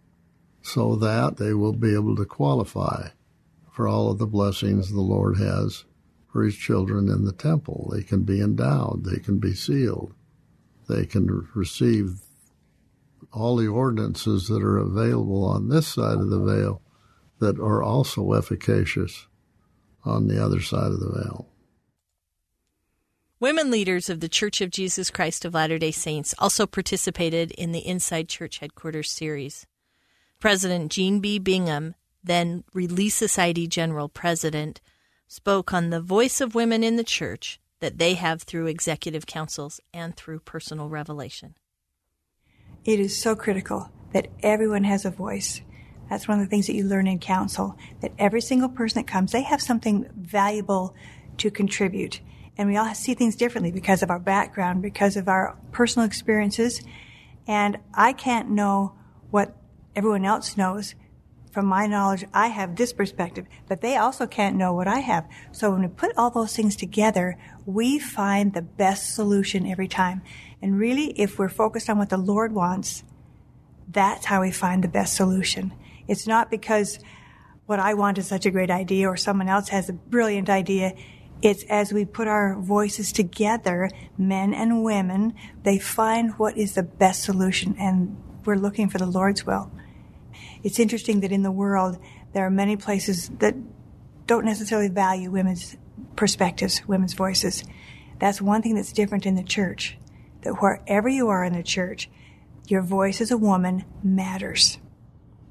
[0.66, 3.10] so that they will be able to qualify
[3.72, 5.86] for all of the blessings the Lord has
[6.32, 7.92] for his children in the temple.
[7.94, 10.16] They can be endowed, they can be sealed,
[10.90, 12.22] they can receive
[13.32, 16.82] all the ordinances that are available on this side of the veil
[17.40, 19.28] that are also efficacious
[20.04, 21.48] on the other side of the veil.
[23.40, 27.72] Women leaders of the Church of Jesus Christ of Latter day Saints also participated in
[27.72, 29.68] the Inside Church Headquarters series.
[30.40, 31.40] President Jean B.
[31.40, 34.82] Bingham, then Relief Society General President,
[35.28, 39.80] spoke on the voice of women in the church that they have through executive councils
[39.94, 41.56] and through personal revelation.
[42.84, 45.62] It is so critical that everyone has a voice.
[46.10, 49.12] That's one of the things that you learn in council, that every single person that
[49.12, 50.96] comes, they have something valuable
[51.38, 52.22] to contribute.
[52.58, 56.82] And we all see things differently because of our background, because of our personal experiences.
[57.48, 58.94] And I can't know
[59.32, 59.56] what
[59.96, 60.96] everyone else knows
[61.56, 65.26] from my knowledge, I have this perspective, but they also can't know what I have.
[65.54, 70.22] So when we put all those things together, we find the best solution every time.
[70.62, 73.06] And really, if we're focused on what the Lord wants,
[73.90, 75.74] that's how we find the best solution.
[76.10, 77.00] It's not because
[77.68, 80.94] what I want is such a great idea or someone else has a brilliant idea.
[81.42, 86.84] It's as we put our voices together, men and women, they find what is the
[86.84, 89.72] best solution and we're looking for the Lord's will
[90.66, 92.00] it's interesting that in the world
[92.34, 93.54] there are many places that
[94.26, 95.78] don't necessarily value women's
[96.16, 97.64] perspectives, women's voices.
[98.18, 99.96] That's one thing that's different in the church.
[100.42, 102.10] That wherever you are in the church,
[102.68, 104.80] your voice as a woman matters.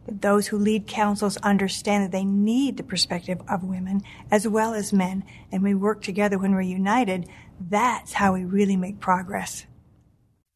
[0.06, 4.74] That those who lead councils understand that they need the perspective of women as well
[4.74, 5.22] as men,
[5.52, 7.28] and we work together when we're united.
[7.60, 9.64] That's how we really make progress.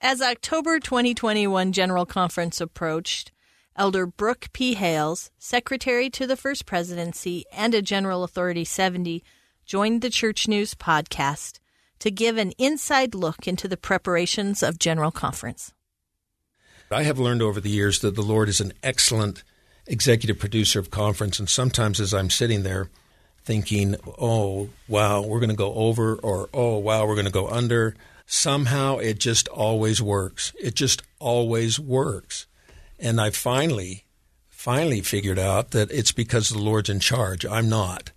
[0.00, 3.30] As October 2021 General Conference approached,
[3.78, 4.74] Elder Brook P.
[4.74, 9.22] Hales, Secretary to the First Presidency and a General Authority 70,
[9.64, 11.60] joined the Church News podcast
[12.00, 15.72] to give an inside look into the preparations of General Conference.
[16.90, 19.44] I have learned over the years that the Lord is an excellent
[19.86, 22.90] executive producer of conference, and sometimes as I'm sitting there
[23.44, 27.46] thinking, oh, wow, we're going to go over, or oh, wow, we're going to go
[27.46, 27.94] under,
[28.26, 30.52] somehow it just always works.
[30.60, 32.47] It just always works.
[32.98, 34.04] And I finally,
[34.48, 37.46] finally figured out that it's because the Lord's in charge.
[37.46, 38.10] I'm not.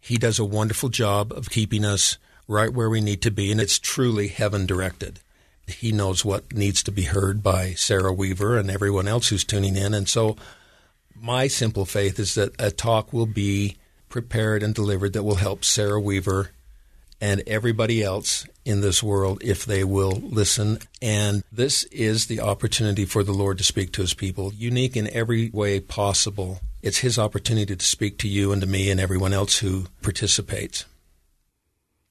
[0.00, 3.60] He does a wonderful job of keeping us right where we need to be, and
[3.60, 5.20] it's truly heaven directed.
[5.66, 9.76] He knows what needs to be heard by Sarah Weaver and everyone else who's tuning
[9.76, 9.94] in.
[9.94, 10.36] And so,
[11.14, 13.76] my simple faith is that a talk will be
[14.10, 16.50] prepared and delivered that will help Sarah Weaver
[17.20, 20.78] and everybody else in this world if they will listen.
[21.02, 25.08] And this is the opportunity for the Lord to speak to his people, unique in
[25.10, 26.60] every way possible.
[26.82, 30.84] It's his opportunity to speak to you and to me and everyone else who participates.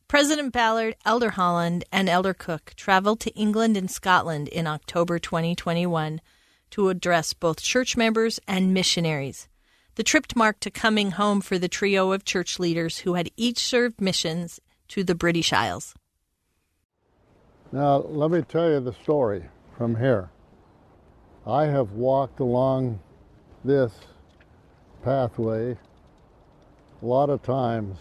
[0.08, 6.22] President Ballard, Elder Holland, and Elder Cook traveled to England and Scotland in October 2021
[6.70, 9.48] to address both church members and missionaries.
[9.96, 13.60] The trip marked a coming home for the trio of church leaders who had each
[13.60, 15.96] served missions to the British Isles.
[17.72, 19.44] Now, let me tell you the story
[19.78, 20.30] from here.
[21.46, 23.00] I have walked along
[23.66, 23.94] this
[25.04, 25.78] pathway
[27.02, 27.98] a lot of times.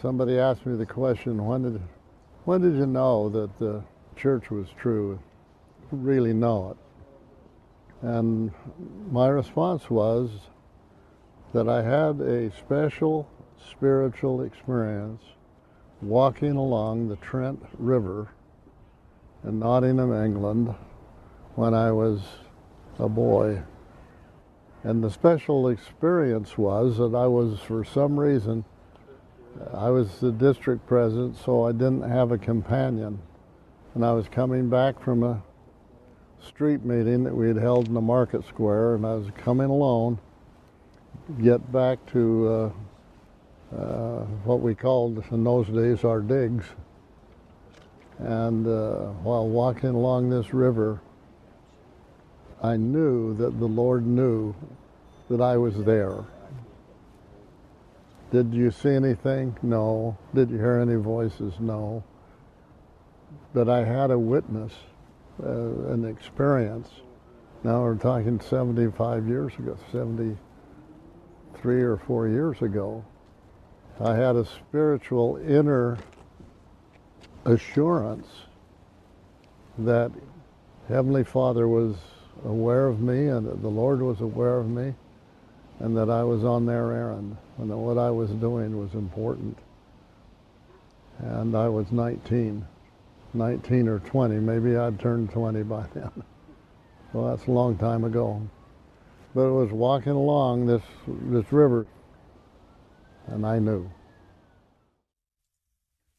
[0.00, 1.80] Somebody asked me the question, when did,
[2.44, 3.84] when did you know that the
[4.16, 5.18] church was true?
[5.90, 8.06] Really know it?
[8.06, 8.50] And
[9.10, 10.30] my response was
[11.54, 13.28] that I had a special
[13.70, 15.22] spiritual experience
[16.02, 18.28] walking along the Trent River
[19.44, 20.74] in Nottingham, England,
[21.54, 22.20] when I was
[22.98, 23.62] a boy.
[24.84, 28.64] And the special experience was that I was, for some reason,
[29.72, 33.20] I was the district president, so I didn't have a companion.
[33.94, 35.42] And I was coming back from a
[36.40, 40.18] street meeting that we had held in the market square, and I was coming alone,
[41.40, 42.70] get back to uh,
[43.76, 46.66] uh, what we called in those days our digs.
[48.18, 51.00] And uh, while walking along this river,
[52.62, 54.54] I knew that the Lord knew
[55.28, 56.24] that I was there.
[58.30, 59.56] Did you see anything?
[59.62, 60.16] No.
[60.34, 61.54] Did you hear any voices?
[61.58, 62.04] No.
[63.52, 64.72] But I had a witness,
[65.42, 66.88] uh, an experience.
[67.64, 73.04] Now we're talking 75 years ago, 73 or 4 years ago.
[74.02, 75.96] I had a spiritual inner
[77.44, 78.26] assurance
[79.78, 80.10] that
[80.88, 81.94] Heavenly Father was
[82.44, 84.92] aware of me and that the Lord was aware of me
[85.78, 89.56] and that I was on their errand and that what I was doing was important.
[91.18, 92.66] And I was 19,
[93.34, 94.34] 19 or 20.
[94.34, 96.10] Maybe I'd turned 20 by then.
[97.12, 98.42] Well, that's a long time ago.
[99.32, 101.86] But it was walking along this, this river
[103.26, 103.90] and I knew.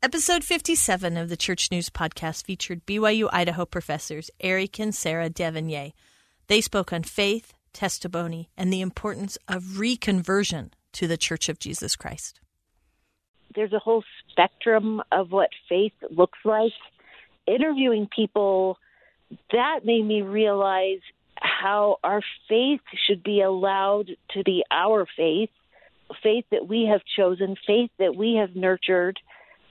[0.01, 5.93] Episode 57 of the Church News Podcast featured BYU Idaho professors Eric and Sarah d'Evegnée.
[6.47, 11.95] They spoke on faith, testimony, and the importance of reconversion to the Church of Jesus
[11.95, 12.41] Christ.
[13.55, 16.73] There's a whole spectrum of what faith looks like.
[17.47, 18.77] Interviewing people,
[19.51, 20.99] that made me realize
[21.37, 25.49] how our faith should be allowed to be our faith
[26.21, 29.19] faith that we have chosen, faith that we have nurtured,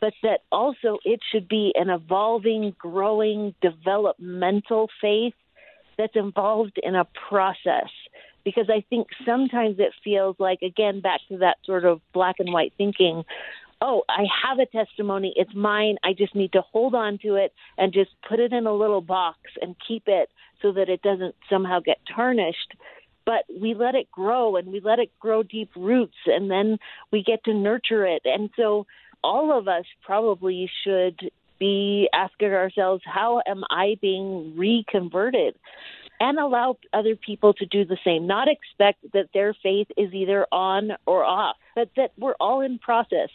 [0.01, 5.35] but that also it should be an evolving, growing, developmental faith
[5.97, 7.91] that's involved in a process.
[8.45, 12.53] Because I think sometimes it feels like, again, back to that sort of black and
[12.53, 13.23] white thinking
[13.83, 17.53] oh, I have a testimony, it's mine, I just need to hold on to it
[17.77, 20.31] and just put it in a little box and keep it
[20.63, 22.75] so that it doesn't somehow get tarnished
[23.25, 26.79] but we let it grow and we let it grow deep roots and then
[27.11, 28.23] we get to nurture it.
[28.25, 28.87] And so
[29.23, 35.57] all of us probably should be asking ourselves, how am I being reconverted?
[36.19, 38.27] And allow other people to do the same.
[38.27, 42.79] Not expect that their faith is either on or off, but that we're all in
[42.79, 43.29] process.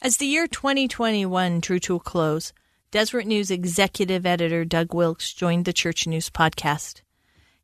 [0.00, 2.52] As the year 2021 drew to a close,
[2.90, 7.02] Deseret News executive editor Doug Wilks joined the Church News podcast.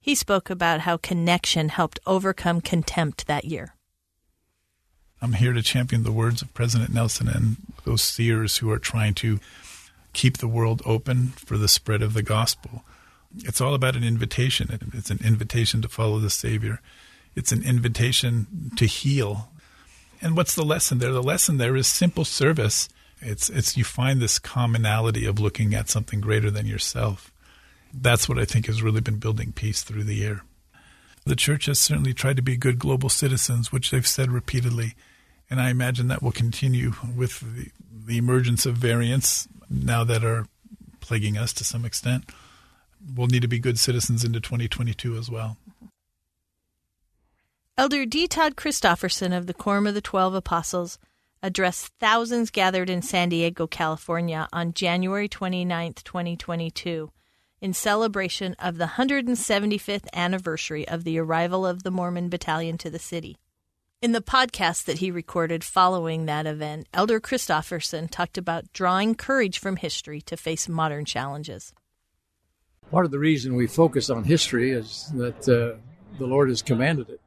[0.09, 3.75] He spoke about how connection helped overcome contempt that year.
[5.21, 9.13] I'm here to champion the words of President Nelson and those seers who are trying
[9.17, 9.39] to
[10.15, 12.85] keep the world open for the spread of the gospel.
[13.41, 14.71] It's all about an invitation.
[14.95, 16.81] It's an invitation to follow the Savior.
[17.37, 19.51] It's an invitation to heal.
[20.23, 21.13] And what's the lesson there?
[21.13, 22.89] The lesson there is simple service.
[23.21, 27.31] It's it's you find this commonality of looking at something greater than yourself
[27.93, 30.43] that's what I think has really been building peace through the year.
[31.25, 34.95] The church has certainly tried to be good global citizens, which they've said repeatedly,
[35.51, 37.71] and I imagine that will continue with the,
[38.07, 39.49] the emergence of variants.
[39.71, 40.47] now that are
[41.01, 42.31] plaguing us to some extent.
[43.15, 45.57] We'll need to be good citizens into 2022 as well.
[47.77, 48.27] Elder D.
[48.27, 50.99] Todd Christofferson of the Quorum of the Twelve Apostles
[51.43, 57.11] addressed thousands gathered in San Diego, California on January 29, 2022,
[57.61, 62.99] in celebration of the 175th anniversary of the arrival of the Mormon Battalion to the
[62.99, 63.37] city.
[64.01, 69.59] In the podcast that he recorded following that event, Elder Christofferson talked about drawing courage
[69.59, 71.73] from history to face modern challenges.
[72.93, 75.79] Part of the reason we focus on history is that uh,
[76.19, 77.21] the Lord has commanded it.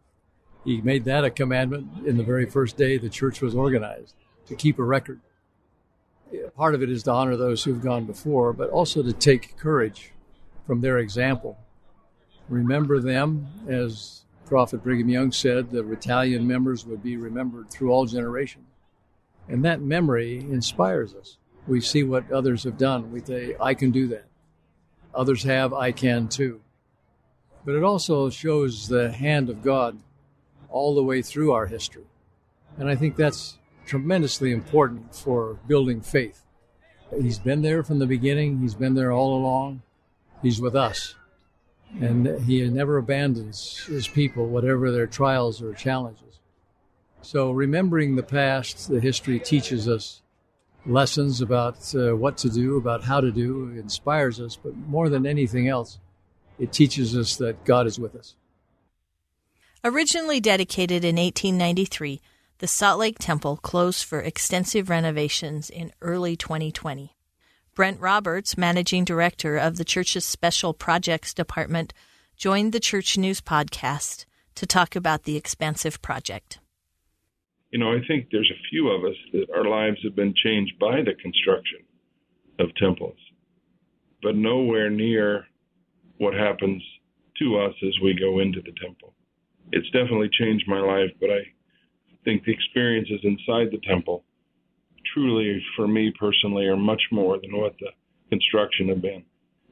[0.63, 4.15] He made that a commandment in the very first day the church was organized
[4.47, 5.19] to keep a record.
[6.55, 10.13] Part of it is to honor those who've gone before, but also to take courage
[10.71, 11.57] from their example.
[12.47, 18.05] Remember them, as Prophet Brigham Young said, the battalion members would be remembered through all
[18.05, 18.69] generations.
[19.49, 21.35] And that memory inspires us.
[21.67, 23.11] We see what others have done.
[23.11, 24.27] We say, I can do that.
[25.13, 26.61] Others have, I can too.
[27.65, 29.99] But it also shows the hand of God
[30.69, 32.05] all the way through our history.
[32.77, 36.45] And I think that's tremendously important for building faith.
[37.19, 39.81] He's been there from the beginning, He's been there all along,
[40.41, 41.15] He's with us.
[41.99, 46.39] And He never abandons His people, whatever their trials or challenges.
[47.21, 50.21] So, remembering the past, the history teaches us
[50.85, 55.09] lessons about uh, what to do, about how to do, it inspires us, but more
[55.09, 55.99] than anything else,
[56.57, 58.35] it teaches us that God is with us.
[59.83, 62.21] Originally dedicated in 1893,
[62.59, 67.15] the Salt Lake Temple closed for extensive renovations in early 2020.
[67.81, 71.95] Brent Roberts, managing director of the church's Special Projects Department,
[72.37, 76.59] joined the Church News podcast to talk about the expansive project.
[77.71, 80.77] You know, I think there's a few of us that our lives have been changed
[80.77, 81.79] by the construction
[82.59, 83.17] of temples,
[84.21, 85.47] but nowhere near
[86.19, 86.83] what happens
[87.39, 89.15] to us as we go into the temple
[89.71, 91.41] it's definitely changed my life, but I
[92.25, 94.23] think the experiences inside the temple
[95.13, 97.89] truly, for me personally, are much more than what the
[98.29, 99.23] construction have been.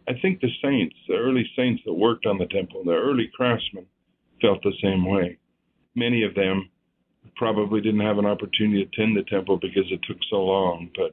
[0.08, 3.86] I think the saints, the early saints that worked on the temple, the early craftsmen,
[4.42, 5.38] felt the same way.
[5.96, 6.70] Many of them
[7.36, 11.12] probably didn't have an opportunity to attend the temple because it took so long, but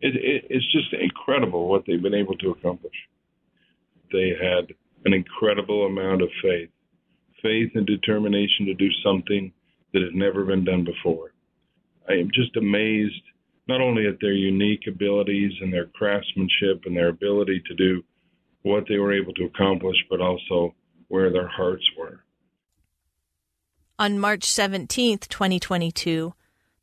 [0.00, 2.94] it, it, it's just incredible what they've been able to accomplish.
[4.12, 4.72] They had
[5.04, 6.70] an incredible amount of faith
[7.42, 9.52] faith and determination to do something
[9.92, 11.32] that has never been done before.
[12.08, 13.22] I am just amazed
[13.68, 18.02] not only at their unique abilities and their craftsmanship and their ability to do
[18.62, 20.74] what they were able to accomplish, but also
[21.08, 22.20] where their hearts were.
[23.98, 26.34] On March 17th, 2022,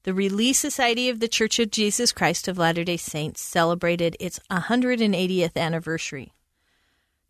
[0.04, 4.40] the Relief Society of the Church of Jesus Christ of Latter day Saints celebrated its
[4.52, 6.34] 180th anniversary.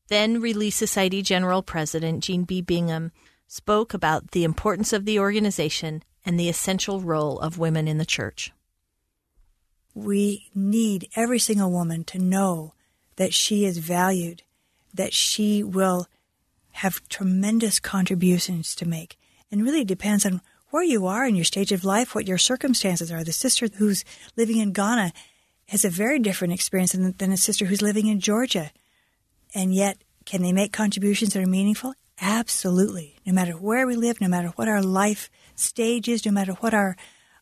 [0.10, 2.62] Then Relief Society General President Jean B.
[2.62, 3.12] Bingham
[3.48, 8.06] spoke about the importance of the organization and the essential role of women in the
[8.06, 8.52] church.
[9.96, 12.74] We need every single woman to know
[13.16, 14.44] that she is valued,
[14.94, 16.08] that she will
[16.74, 19.18] have tremendous contributions to make.
[19.52, 23.12] And really depends on where you are in your stage of life, what your circumstances
[23.12, 23.24] are.
[23.24, 25.14] The sister who's living in Ghana
[25.70, 28.72] has a very different experience than, than a sister who's living in Georgia
[29.56, 31.94] and yet can they make contributions that are meaningful?
[32.22, 33.16] Absolutely.
[33.26, 36.74] No matter where we live, no matter what our life stage is, no matter what
[36.74, 36.98] our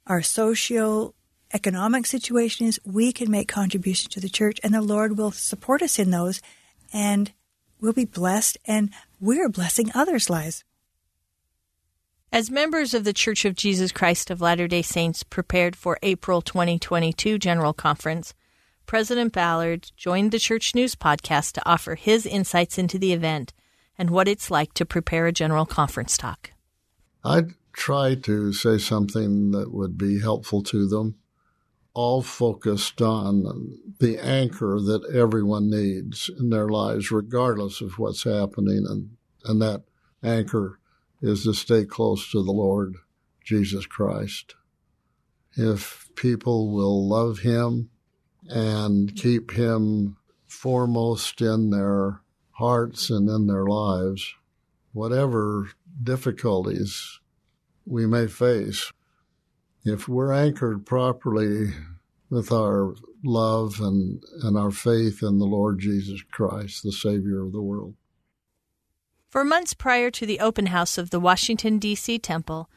[0.05, 1.13] our socio
[1.53, 5.81] economic situation is, we can make contributions to the church and the Lord will support
[5.81, 6.41] us in those
[6.91, 7.31] and
[7.79, 8.89] we'll be blessed and
[9.19, 10.63] we're blessing others' lives.
[12.31, 16.41] As members of the Church of Jesus Christ of Latter day Saints prepared for April
[16.41, 18.33] 2022 General Conference,
[18.87, 23.53] President Ballard joined the Church News podcast to offer his insights into the event
[23.97, 26.51] and what it's like to prepare a general conference talk.
[27.23, 31.15] I'd try to say something that would be helpful to them,
[31.93, 38.85] all focused on the anchor that everyone needs in their lives, regardless of what's happening.
[38.89, 39.83] And, and that
[40.23, 40.79] anchor
[41.21, 42.95] is to stay close to the Lord
[43.43, 44.55] Jesus Christ.
[45.55, 47.89] If people will love Him,
[48.49, 50.17] and keep Him
[50.47, 52.21] foremost in their
[52.51, 54.35] hearts and in their lives,
[54.91, 55.69] whatever
[56.01, 57.19] difficulties
[57.85, 58.91] we may face.
[59.85, 61.73] If we're anchored properly
[62.29, 67.51] with our love and, and our faith in the Lord Jesus Christ, the Savior of
[67.51, 67.95] the world.
[69.29, 72.19] For months prior to the open house of the Washington, D.C.
[72.19, 72.69] temple,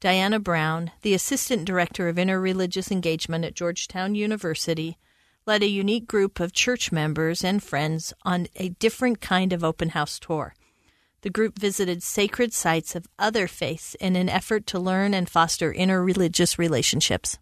[0.00, 4.98] Diana Brown, the Assistant Director of Interreligious Engagement at Georgetown University,
[5.46, 9.90] led a unique group of church members and friends on a different kind of open
[9.90, 10.54] house tour.
[11.26, 15.74] The group visited sacred sites of other faiths in an effort to learn and foster
[15.74, 17.40] interreligious relationships.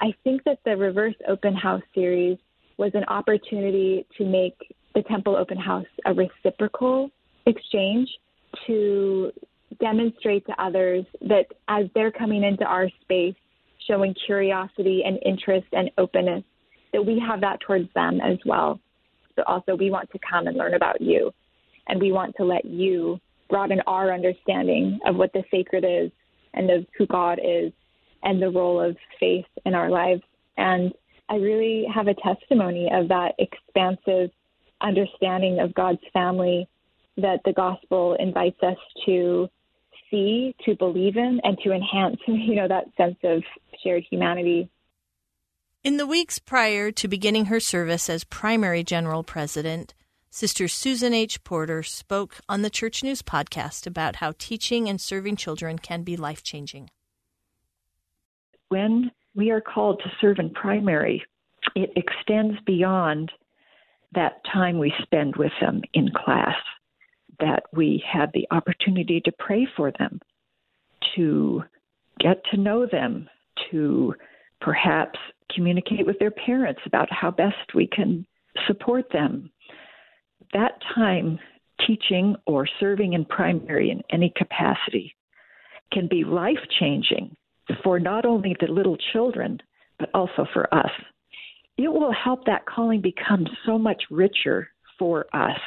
[0.00, 2.38] I think that the Reverse Open House series
[2.78, 7.10] was an opportunity to make the Temple Open House a reciprocal
[7.44, 8.08] exchange
[8.66, 9.30] to
[9.78, 13.36] demonstrate to others that as they're coming into our space,
[13.86, 16.44] showing curiosity and interest and openness,
[16.94, 18.80] that we have that towards them as well.
[19.34, 21.34] But also, we want to come and learn about you,
[21.88, 26.10] and we want to let you broaden our understanding of what the sacred is
[26.54, 27.72] and of who God is
[28.22, 30.22] and the role of faith in our lives.
[30.56, 30.92] And
[31.28, 34.30] I really have a testimony of that expansive
[34.80, 36.68] understanding of God's family
[37.16, 38.76] that the gospel invites us
[39.06, 39.48] to
[40.10, 43.42] see, to believe in, and to enhance, you know, that sense of
[43.82, 44.68] shared humanity.
[45.82, 49.94] In the weeks prior to beginning her service as primary general president,
[50.36, 51.42] Sister Susan H.
[51.44, 56.14] Porter spoke on the Church News podcast about how teaching and serving children can be
[56.14, 56.90] life changing.
[58.68, 61.24] When we are called to serve in primary,
[61.74, 63.32] it extends beyond
[64.12, 66.58] that time we spend with them in class
[67.40, 70.20] that we had the opportunity to pray for them,
[71.14, 71.62] to
[72.20, 73.26] get to know them,
[73.70, 74.14] to
[74.60, 75.18] perhaps
[75.50, 78.26] communicate with their parents about how best we can
[78.66, 79.50] support them.
[80.52, 81.38] That time,
[81.86, 85.14] teaching or serving in primary in any capacity,
[85.92, 87.36] can be life changing
[87.82, 89.60] for not only the little children,
[89.98, 90.90] but also for us.
[91.76, 94.68] It will help that calling become so much richer
[94.98, 95.58] for us.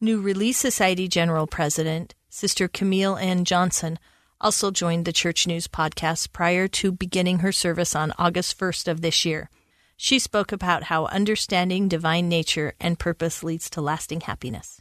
[0.00, 3.44] New Relief Society General President, Sister Camille N.
[3.44, 3.98] Johnson,
[4.40, 9.00] also joined the Church News podcast prior to beginning her service on August 1st of
[9.00, 9.48] this year.
[9.96, 14.80] She spoke about how understanding divine nature and purpose leads to lasting happiness.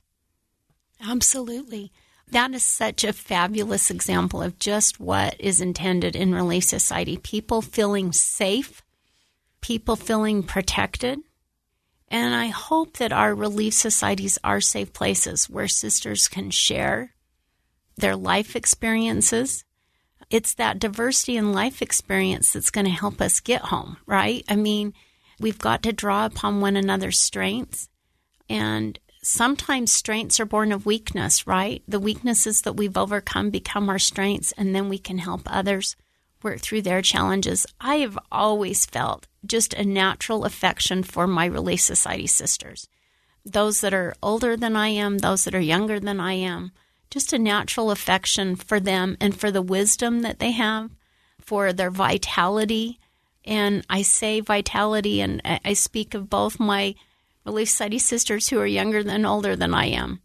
[1.02, 1.92] Absolutely.
[2.32, 7.62] That is such a fabulous example of just what is intended in Relief Society people
[7.62, 8.82] feeling safe,
[9.62, 11.20] people feeling protected,
[12.14, 17.16] and I hope that our relief societies are safe places where sisters can share
[17.98, 19.64] their life experiences.
[20.30, 24.44] It's that diversity in life experience that's going to help us get home, right?
[24.48, 24.94] I mean,
[25.40, 27.90] we've got to draw upon one another's strengths.
[28.50, 31.82] And sometimes strengths are born of weakness, right?
[31.88, 35.96] The weaknesses that we've overcome become our strengths, and then we can help others
[36.44, 37.66] work through their challenges.
[37.80, 42.88] I have always felt just a natural affection for my Relief Society sisters.
[43.46, 46.72] Those that are older than I am, those that are younger than I am,
[47.14, 50.90] just a natural affection for them and for the wisdom that they have,
[51.40, 53.00] for their vitality.
[53.46, 56.96] And I say vitality, and I speak of both my
[57.46, 60.22] Relief Society sisters who are younger than older than I am.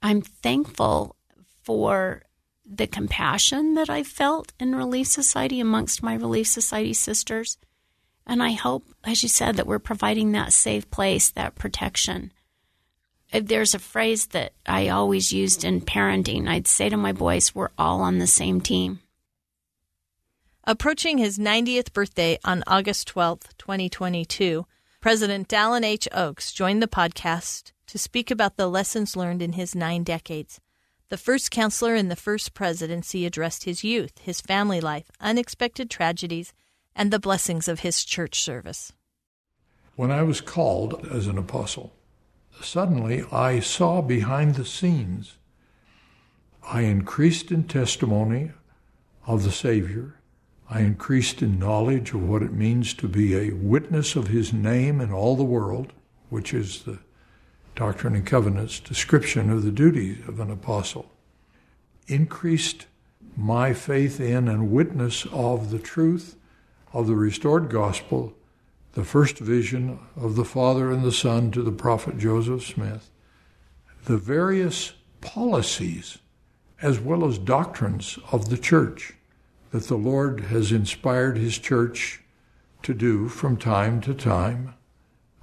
[0.00, 1.16] I'm thankful
[1.62, 2.22] for
[2.64, 7.58] the compassion that I felt in Relief Society amongst my Relief Society sisters.
[8.26, 12.32] And I hope, as you said, that we're providing that safe place, that protection.
[13.32, 16.48] Uh, there's a phrase that I always used in parenting.
[16.48, 19.00] I'd say to my boys, we're all on the same team.
[20.64, 24.66] Approaching his 90th birthday on August 12, 2022,
[25.00, 26.08] President Dallin H.
[26.12, 30.60] Oaks joined the podcast to speak about the lessons learned in his nine decades.
[31.08, 36.52] The first counselor in the first presidency addressed his youth, his family life, unexpected tragedies,
[36.94, 38.92] and the blessings of his church service.
[39.96, 41.94] When I was called as an apostle,
[42.62, 45.36] suddenly I saw behind the scenes.
[46.62, 48.52] I increased in testimony
[49.26, 50.14] of the Savior.
[50.70, 55.00] I increased in knowledge of what it means to be a witness of His name
[55.00, 55.92] in all the world,
[56.28, 56.98] which is the
[57.74, 61.10] Doctrine and Covenants description of the duties of an apostle,
[62.06, 62.86] increased
[63.36, 66.36] my faith in and witness of the truth
[66.92, 68.34] of the restored gospel,
[68.98, 73.12] the first vision of the Father and the Son to the prophet Joseph Smith,
[74.06, 76.18] the various policies
[76.82, 79.14] as well as doctrines of the church
[79.70, 82.22] that the Lord has inspired His church
[82.82, 84.74] to do from time to time.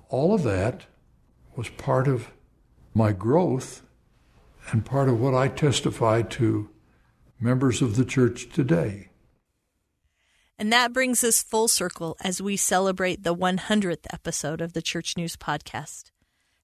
[0.09, 0.87] All of that
[1.55, 2.31] was part of
[2.93, 3.83] my growth
[4.71, 6.69] and part of what I testify to
[7.39, 9.11] members of the church today.
[10.57, 15.17] And that brings us full circle as we celebrate the 100th episode of the Church
[15.17, 16.11] News Podcast.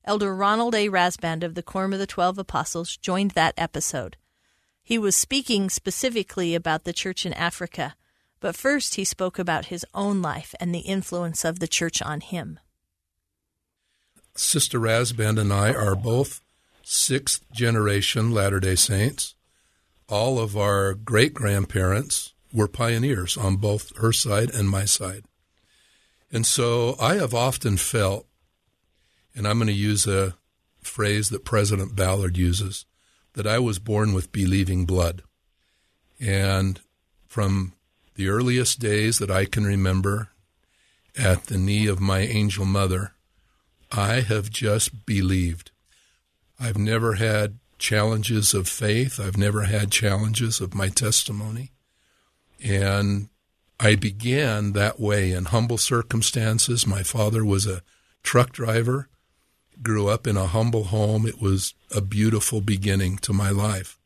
[0.05, 0.87] Elder Ronald A.
[0.87, 4.15] Rasband of the Quorum of the Twelve Apostles joined that episode.
[4.81, 7.95] He was speaking specifically about the church in Africa,
[8.39, 12.21] But first, he spoke about his own life and the influence of the church on
[12.21, 12.59] him.
[14.35, 16.41] Sister Rasband and I are both
[16.81, 19.35] sixth generation Latter day Saints.
[20.09, 25.23] All of our great grandparents were pioneers on both her side and my side.
[26.31, 28.25] And so I have often felt,
[29.35, 30.35] and I'm going to use a
[30.81, 32.85] phrase that President Ballard uses,
[33.33, 35.23] that I was born with believing blood.
[36.19, 36.79] And
[37.27, 37.73] from
[38.15, 40.29] the earliest days that I can remember
[41.17, 43.13] at the knee of my angel mother,
[43.91, 45.71] I have just believed.
[46.59, 49.19] I've never had challenges of faith.
[49.19, 51.71] I've never had challenges of my testimony.
[52.63, 53.29] And
[53.79, 56.85] I began that way in humble circumstances.
[56.85, 57.81] My father was a
[58.23, 59.07] truck driver,
[59.81, 61.25] grew up in a humble home.
[61.25, 63.97] It was a beautiful beginning to my life.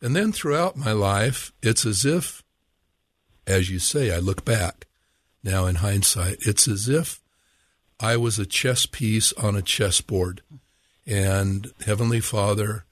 [0.00, 2.42] And then throughout my life, it's as if,
[3.46, 4.86] as you say, I look back
[5.42, 7.20] now in hindsight, it's as if
[8.00, 10.42] I was a chess piece on a chessboard.
[11.06, 12.84] And Heavenly Father,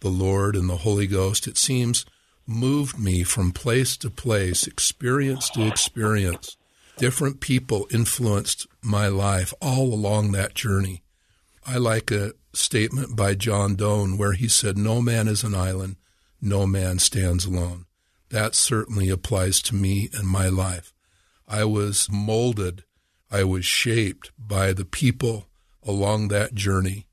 [0.00, 2.04] the Lord, and the Holy Ghost, it seems,
[2.52, 6.56] moved me from place to place, experience to experience.
[6.96, 11.02] Different people influenced my life all along that journey.
[11.66, 15.96] I like a statement by John Donne where he said, No man is an island,
[16.40, 17.86] no man stands alone.
[18.30, 20.92] That certainly applies to me and my life.
[21.48, 22.84] I was molded,
[23.30, 25.48] I was shaped by the people
[25.82, 27.06] along that journey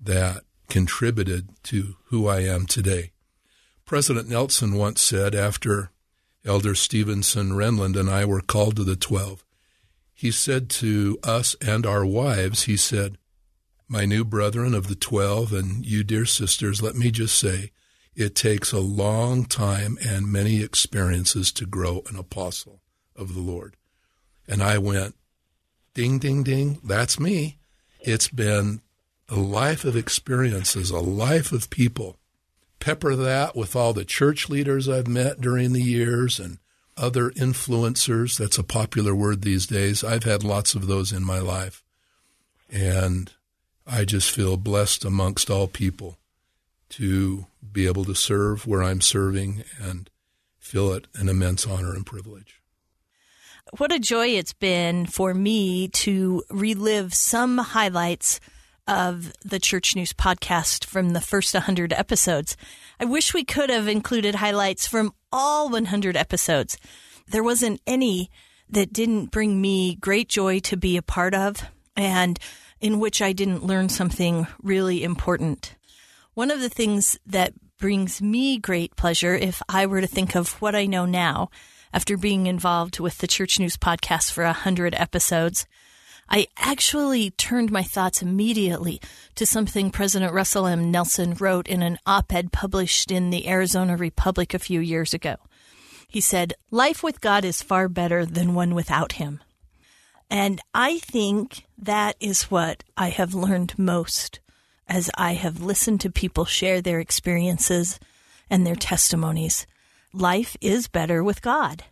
[0.00, 3.13] that contributed to who I am today.
[3.86, 5.90] President Nelson once said after
[6.44, 9.44] Elder Stevenson Renlund and I were called to the Twelve,
[10.14, 13.18] he said to us and our wives, he said,
[13.86, 17.72] My new brethren of the Twelve and you, dear sisters, let me just say,
[18.14, 22.80] it takes a long time and many experiences to grow an apostle
[23.16, 23.76] of the Lord.
[24.48, 25.14] And I went,
[25.94, 27.58] ding, ding, ding, that's me.
[28.00, 28.80] It's been
[29.28, 32.18] a life of experiences, a life of people
[32.84, 36.58] pepper that with all the church leaders I've met during the years and
[36.98, 38.36] other influencers.
[38.36, 40.04] That's a popular word these days.
[40.04, 41.82] I've had lots of those in my life.
[42.70, 43.32] And
[43.86, 46.18] I just feel blessed amongst all people
[46.90, 50.10] to be able to serve where I'm serving and
[50.58, 52.60] feel it an immense honor and privilege.
[53.78, 58.40] What a joy it's been for me to relive some highlights
[58.86, 62.56] of the Church News podcast from the first 100 episodes.
[63.00, 66.78] I wish we could have included highlights from all 100 episodes.
[67.26, 68.30] There wasn't any
[68.68, 71.62] that didn't bring me great joy to be a part of
[71.96, 72.38] and
[72.80, 75.76] in which I didn't learn something really important.
[76.34, 80.60] One of the things that brings me great pleasure, if I were to think of
[80.60, 81.50] what I know now
[81.92, 85.66] after being involved with the Church News podcast for 100 episodes,
[86.28, 89.00] I actually turned my thoughts immediately
[89.34, 90.90] to something President Russell M.
[90.90, 95.36] Nelson wrote in an op ed published in the Arizona Republic a few years ago.
[96.08, 99.40] He said, Life with God is far better than one without Him.
[100.30, 104.40] And I think that is what I have learned most
[104.88, 107.98] as I have listened to people share their experiences
[108.50, 109.66] and their testimonies.
[110.12, 111.84] Life is better with God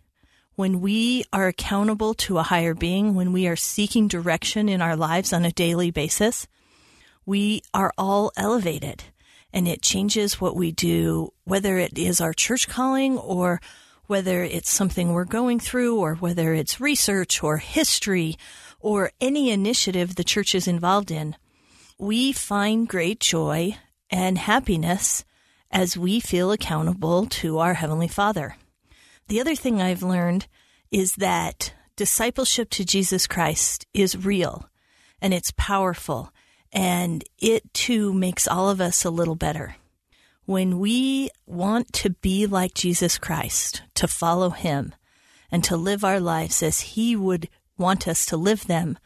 [0.63, 4.95] when we are accountable to a higher being, when we are seeking direction in our
[4.95, 6.47] lives on a daily basis,
[7.27, 9.03] we are all elevated
[9.53, 13.61] and it changes what we do, whether it is our church calling or
[14.07, 18.37] whether it's something we're going through or whether it's research or history
[18.79, 21.35] or any initiative the church is involved in.
[21.99, 23.79] We find great joy
[24.11, 25.25] and happiness
[25.73, 28.55] as we feel accountable to our Heavenly Father.
[29.33, 30.47] The other thing I've learned
[30.91, 34.69] is that discipleship to Jesus Christ is real
[35.23, 36.35] and it's powerful
[36.71, 39.77] and it too makes all of us a little better.
[40.45, 44.95] When we want to be like Jesus Christ, to follow him
[45.51, 48.99] and to live our lives as he would want us to live them,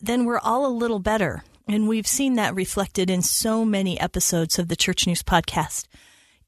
[0.00, 1.44] then we're all a little better.
[1.68, 5.86] And we've seen that reflected in so many episodes of the Church News podcast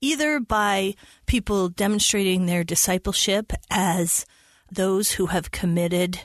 [0.01, 0.95] either by
[1.27, 4.27] people demonstrating their discipleship as
[4.71, 6.21] those who have committed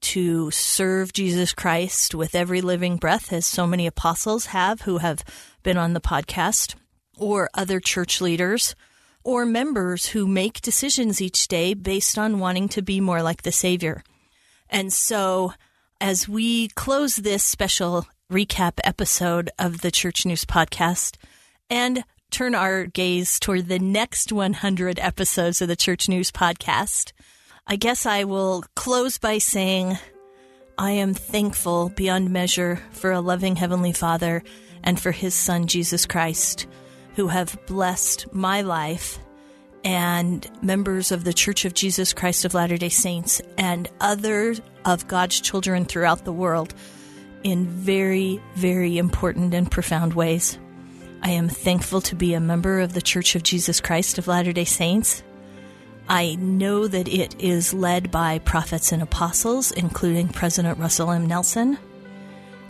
[0.00, 5.24] to serve Jesus Christ with every living breath, as so many apostles have who have
[5.62, 6.74] been on the podcast,
[7.16, 8.74] or other church leaders,
[9.24, 13.52] or members who make decisions each day based on wanting to be more like the
[13.52, 14.02] Savior.
[14.70, 15.52] And so,
[16.00, 21.16] as we close this special recap episode of the Church News podcast
[21.68, 27.12] and turn our gaze toward the next 100 episodes of the Church News podcast,
[27.66, 29.98] I guess I will close by saying
[30.76, 34.42] I am thankful beyond measure for a loving Heavenly Father
[34.82, 36.66] and for His Son, Jesus Christ,
[37.16, 39.18] who have blessed my life
[39.84, 44.54] and members of the Church of Jesus Christ of Latter day Saints and other
[44.84, 46.74] of God's children throughout the world
[47.42, 50.58] in very, very important and profound ways.
[51.22, 54.52] I am thankful to be a member of the Church of Jesus Christ of Latter
[54.52, 55.22] day Saints.
[56.08, 61.26] I know that it is led by prophets and apostles, including President Russell M.
[61.26, 61.78] Nelson.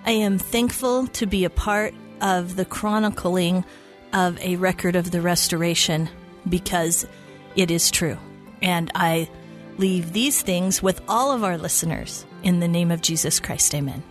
[0.04, 3.64] I am thankful to be a part of the chronicling
[4.12, 6.08] of a record of the restoration
[6.48, 7.06] because
[7.54, 8.18] it is true.
[8.62, 9.28] And I
[9.76, 13.74] leave these things with all of our listeners in the name of Jesus Christ.
[13.74, 14.02] Amen.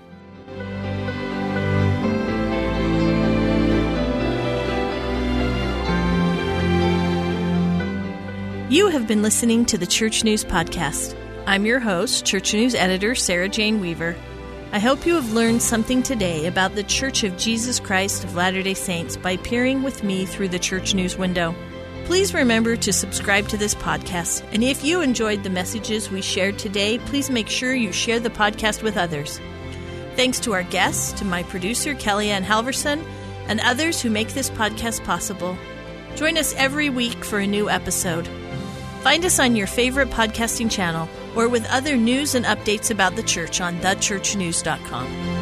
[8.69, 11.17] You have been listening to the Church News Podcast.
[11.45, 14.13] I'm your host, Church News editor Sarah Jane Weaver.
[14.73, 18.61] I hope you have learned something today about the Church of Jesus Christ of Latter
[18.61, 21.55] day Saints by peering with me through the Church News window.
[22.03, 26.59] Please remember to subscribe to this podcast, and if you enjoyed the messages we shared
[26.59, 29.39] today, please make sure you share the podcast with others.
[30.17, 33.01] Thanks to our guests, to my producer, KellieAnn Halvorsen,
[33.47, 35.57] and others who make this podcast possible.
[36.17, 38.27] Join us every week for a new episode.
[39.07, 43.23] Find us on your favorite podcasting channel or with other news and updates about the
[43.23, 45.36] church on thechurchnews.com.